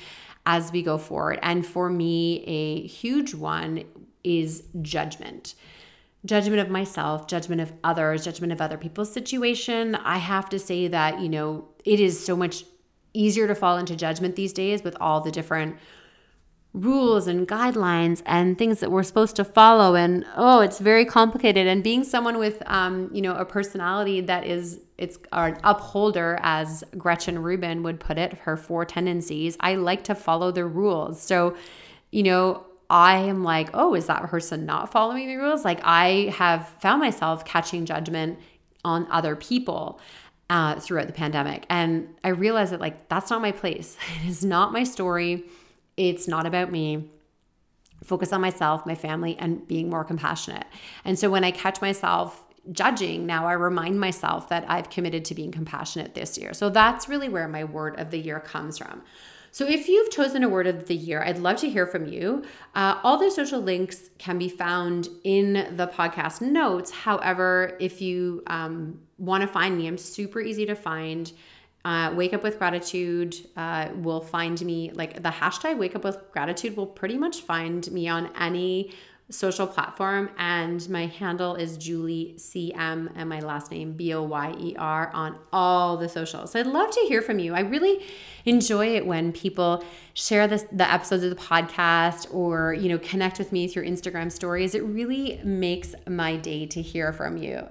as 0.45 0.71
we 0.71 0.81
go 0.81 0.97
forward. 0.97 1.39
And 1.41 1.65
for 1.65 1.89
me, 1.89 2.43
a 2.45 2.87
huge 2.87 3.33
one 3.33 3.83
is 4.23 4.63
judgment 4.81 5.55
judgment 6.25 6.59
of 6.59 6.69
myself, 6.69 7.27
judgment 7.27 7.61
of 7.61 7.73
others, 7.83 8.23
judgment 8.23 8.53
of 8.53 8.61
other 8.61 8.77
people's 8.77 9.11
situation. 9.11 9.95
I 9.95 10.17
have 10.17 10.49
to 10.49 10.59
say 10.59 10.87
that, 10.87 11.19
you 11.19 11.29
know, 11.29 11.67
it 11.83 11.99
is 11.99 12.23
so 12.23 12.35
much 12.35 12.63
easier 13.13 13.47
to 13.47 13.55
fall 13.55 13.77
into 13.77 13.95
judgment 13.95 14.35
these 14.35 14.53
days 14.53 14.83
with 14.83 14.95
all 15.01 15.21
the 15.21 15.31
different 15.31 15.77
rules 16.73 17.27
and 17.27 17.47
guidelines 17.47 18.21
and 18.25 18.57
things 18.57 18.79
that 18.79 18.89
we're 18.89 19.03
supposed 19.03 19.35
to 19.35 19.43
follow 19.43 19.93
and 19.95 20.25
oh 20.37 20.61
it's 20.61 20.79
very 20.79 21.03
complicated 21.03 21.67
and 21.67 21.83
being 21.83 22.01
someone 22.01 22.37
with 22.37 22.63
um, 22.65 23.09
you 23.13 23.21
know 23.21 23.35
a 23.35 23.43
personality 23.43 24.21
that 24.21 24.45
is 24.45 24.79
it's 24.97 25.17
an 25.33 25.57
upholder 25.65 26.39
as 26.41 26.81
gretchen 26.97 27.41
rubin 27.41 27.83
would 27.83 27.99
put 27.99 28.17
it 28.17 28.33
her 28.33 28.55
four 28.55 28.85
tendencies 28.85 29.57
i 29.59 29.75
like 29.75 30.01
to 30.01 30.15
follow 30.15 30.49
the 30.49 30.65
rules 30.65 31.21
so 31.21 31.55
you 32.09 32.23
know 32.23 32.65
I 32.91 33.19
am 33.19 33.41
like, 33.41 33.69
oh, 33.73 33.95
is 33.95 34.07
that 34.07 34.23
person 34.23 34.65
not 34.65 34.91
following 34.91 35.29
the 35.29 35.37
rules? 35.37 35.63
Like, 35.63 35.79
I 35.81 36.33
have 36.35 36.67
found 36.81 36.99
myself 36.99 37.45
catching 37.45 37.85
judgment 37.85 38.37
on 38.83 39.07
other 39.09 39.37
people 39.37 40.01
uh, 40.49 40.77
throughout 40.77 41.07
the 41.07 41.13
pandemic. 41.13 41.65
And 41.69 42.09
I 42.21 42.29
realized 42.29 42.73
that, 42.73 42.81
like, 42.81 43.07
that's 43.07 43.29
not 43.29 43.41
my 43.41 43.53
place. 43.53 43.95
It 44.21 44.27
is 44.27 44.43
not 44.43 44.73
my 44.73 44.83
story. 44.83 45.45
It's 46.01 46.27
not 46.27 46.47
about 46.47 46.71
me. 46.71 47.11
Focus 48.03 48.33
on 48.33 48.41
myself, 48.41 48.87
my 48.87 48.95
family, 48.95 49.37
and 49.37 49.67
being 49.67 49.87
more 49.87 50.03
compassionate. 50.03 50.65
And 51.05 51.19
so 51.19 51.29
when 51.29 51.43
I 51.43 51.51
catch 51.51 51.79
myself 51.79 52.43
judging, 52.71 53.27
now 53.27 53.45
I 53.45 53.53
remind 53.53 53.99
myself 53.99 54.49
that 54.49 54.65
I've 54.67 54.89
committed 54.89 55.25
to 55.25 55.35
being 55.35 55.51
compassionate 55.51 56.15
this 56.15 56.39
year. 56.39 56.53
So 56.55 56.69
that's 56.71 57.07
really 57.07 57.29
where 57.29 57.47
my 57.47 57.63
word 57.63 57.99
of 57.99 58.09
the 58.09 58.17
year 58.17 58.39
comes 58.39 58.79
from. 58.79 59.03
So 59.51 59.67
if 59.67 59.87
you've 59.87 60.09
chosen 60.09 60.43
a 60.43 60.49
word 60.49 60.65
of 60.65 60.87
the 60.87 60.95
year, 60.95 61.21
I'd 61.21 61.37
love 61.37 61.57
to 61.57 61.69
hear 61.69 61.85
from 61.85 62.07
you. 62.07 62.43
Uh, 62.73 62.99
all 63.03 63.19
the 63.19 63.29
social 63.29 63.59
links 63.59 64.09
can 64.17 64.39
be 64.39 64.49
found 64.49 65.07
in 65.23 65.75
the 65.75 65.85
podcast 65.85 66.41
notes. 66.41 66.89
However, 66.89 67.77
if 67.79 68.01
you 68.01 68.41
um, 68.47 68.99
want 69.19 69.41
to 69.41 69.47
find 69.47 69.77
me, 69.77 69.87
I'm 69.87 69.99
super 69.99 70.41
easy 70.41 70.65
to 70.65 70.75
find. 70.75 71.31
Uh, 71.83 72.13
wake 72.15 72.33
up 72.33 72.43
with 72.43 72.59
gratitude 72.59 73.35
uh, 73.57 73.89
will 73.95 74.21
find 74.21 74.61
me 74.61 74.91
like 74.93 75.23
the 75.23 75.29
hashtag 75.29 75.77
wake 75.77 75.95
up 75.95 76.03
with 76.03 76.17
gratitude 76.31 76.77
will 76.77 76.85
pretty 76.85 77.17
much 77.17 77.41
find 77.41 77.91
me 77.91 78.07
on 78.07 78.29
any 78.39 78.91
social 79.31 79.65
platform. 79.65 80.29
And 80.37 80.87
my 80.89 81.07
handle 81.07 81.55
is 81.55 81.77
Julie 81.77 82.35
CM 82.37 83.11
and 83.15 83.29
my 83.29 83.39
last 83.39 83.71
name 83.71 83.93
B 83.93 84.13
O 84.13 84.21
Y 84.23 84.55
E 84.59 84.75
R 84.77 85.09
on 85.13 85.37
all 85.51 85.97
the 85.97 86.09
socials. 86.09 86.51
So 86.51 86.59
I'd 86.59 86.67
love 86.67 86.91
to 86.91 86.99
hear 87.01 87.21
from 87.21 87.39
you. 87.39 87.53
I 87.53 87.61
really 87.61 88.05
enjoy 88.45 88.95
it 88.95 89.05
when 89.05 89.31
people 89.31 89.83
share 90.13 90.47
this, 90.47 90.65
the 90.71 90.89
episodes 90.91 91.23
of 91.23 91.29
the 91.29 91.35
podcast 91.35 92.33
or, 92.33 92.73
you 92.73 92.89
know, 92.89 92.99
connect 92.99 93.39
with 93.39 93.51
me 93.51 93.67
through 93.67 93.87
Instagram 93.87 94.31
stories. 94.31 94.75
It 94.75 94.83
really 94.83 95.39
makes 95.43 95.95
my 96.07 96.35
day 96.35 96.65
to 96.67 96.81
hear 96.81 97.13
from 97.13 97.37
you. 97.37 97.67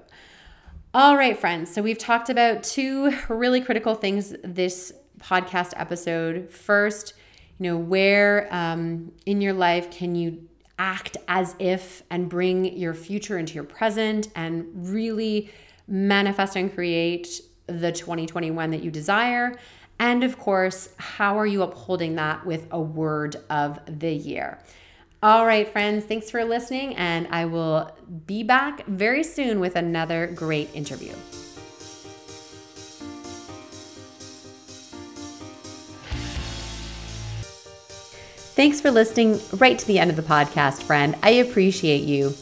All 0.93 1.15
right, 1.15 1.39
friends. 1.39 1.73
So 1.73 1.81
we've 1.81 1.97
talked 1.97 2.29
about 2.29 2.63
two 2.63 3.13
really 3.29 3.61
critical 3.61 3.95
things 3.95 4.35
this 4.43 4.91
podcast 5.19 5.71
episode. 5.77 6.51
First, 6.51 7.13
you 7.57 7.63
know, 7.63 7.77
where 7.77 8.53
um, 8.53 9.13
in 9.25 9.39
your 9.39 9.53
life 9.53 9.89
can 9.89 10.15
you 10.15 10.49
act 10.77 11.15
as 11.29 11.55
if 11.59 12.03
and 12.09 12.27
bring 12.27 12.77
your 12.77 12.93
future 12.93 13.37
into 13.37 13.53
your 13.53 13.63
present 13.63 14.31
and 14.35 14.67
really 14.73 15.49
manifest 15.87 16.57
and 16.57 16.73
create 16.73 17.39
the 17.67 17.93
2021 17.93 18.71
that 18.71 18.83
you 18.83 18.91
desire. 18.91 19.57
And 19.97 20.25
of 20.25 20.37
course, 20.37 20.89
how 20.97 21.39
are 21.39 21.47
you 21.47 21.63
upholding 21.63 22.15
that 22.15 22.45
with 22.45 22.67
a 22.69 22.81
word 22.81 23.37
of 23.49 23.79
the 23.85 24.11
year? 24.11 24.59
All 25.23 25.45
right, 25.45 25.71
friends, 25.71 26.05
thanks 26.05 26.31
for 26.31 26.43
listening, 26.43 26.95
and 26.95 27.27
I 27.29 27.45
will 27.45 27.91
be 28.25 28.41
back 28.41 28.83
very 28.87 29.23
soon 29.23 29.59
with 29.59 29.75
another 29.75 30.25
great 30.25 30.73
interview. 30.73 31.13
Thanks 38.53 38.81
for 38.81 38.89
listening 38.89 39.39
right 39.53 39.77
to 39.77 39.85
the 39.85 39.99
end 39.99 40.09
of 40.09 40.15
the 40.15 40.23
podcast, 40.23 40.81
friend. 40.81 41.15
I 41.21 41.29
appreciate 41.29 42.01
you. 42.01 42.33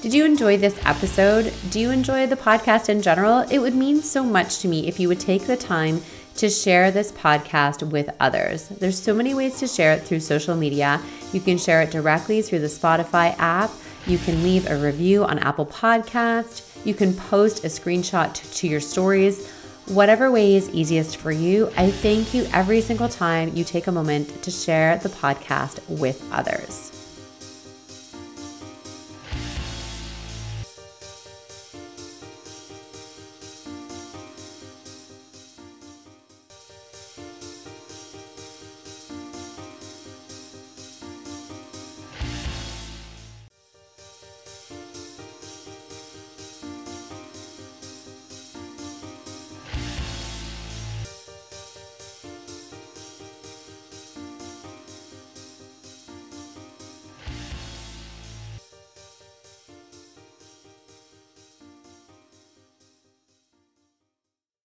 Did 0.00 0.14
you 0.14 0.24
enjoy 0.24 0.58
this 0.58 0.78
episode? 0.86 1.52
Do 1.70 1.80
you 1.80 1.90
enjoy 1.90 2.28
the 2.28 2.36
podcast 2.36 2.88
in 2.88 3.02
general? 3.02 3.40
It 3.50 3.58
would 3.58 3.74
mean 3.74 4.00
so 4.00 4.22
much 4.22 4.60
to 4.60 4.68
me 4.68 4.86
if 4.86 5.00
you 5.00 5.08
would 5.08 5.18
take 5.18 5.42
the 5.42 5.56
time 5.56 6.00
to 6.38 6.48
share 6.48 6.90
this 6.90 7.12
podcast 7.12 7.88
with 7.90 8.10
others. 8.18 8.68
There's 8.68 9.00
so 9.00 9.14
many 9.14 9.34
ways 9.34 9.58
to 9.60 9.68
share 9.68 9.92
it 9.92 10.02
through 10.02 10.20
social 10.20 10.56
media. 10.56 11.00
You 11.32 11.40
can 11.40 11.58
share 11.58 11.82
it 11.82 11.90
directly 11.90 12.42
through 12.42 12.60
the 12.60 12.66
Spotify 12.66 13.34
app. 13.38 13.70
You 14.06 14.18
can 14.18 14.42
leave 14.42 14.68
a 14.70 14.76
review 14.76 15.24
on 15.24 15.38
Apple 15.38 15.66
Podcast. 15.66 16.86
You 16.86 16.94
can 16.94 17.14
post 17.14 17.64
a 17.64 17.68
screenshot 17.68 18.34
to 18.58 18.66
your 18.66 18.80
stories 18.80 19.52
Whatever 19.88 20.30
way 20.30 20.54
is 20.54 20.68
easiest 20.74 21.16
for 21.16 21.32
you, 21.32 21.70
I 21.74 21.90
thank 21.90 22.34
you 22.34 22.46
every 22.52 22.82
single 22.82 23.08
time 23.08 23.56
you 23.56 23.64
take 23.64 23.86
a 23.86 23.92
moment 23.92 24.42
to 24.42 24.50
share 24.50 24.98
the 24.98 25.08
podcast 25.08 25.80
with 25.88 26.22
others. 26.30 26.97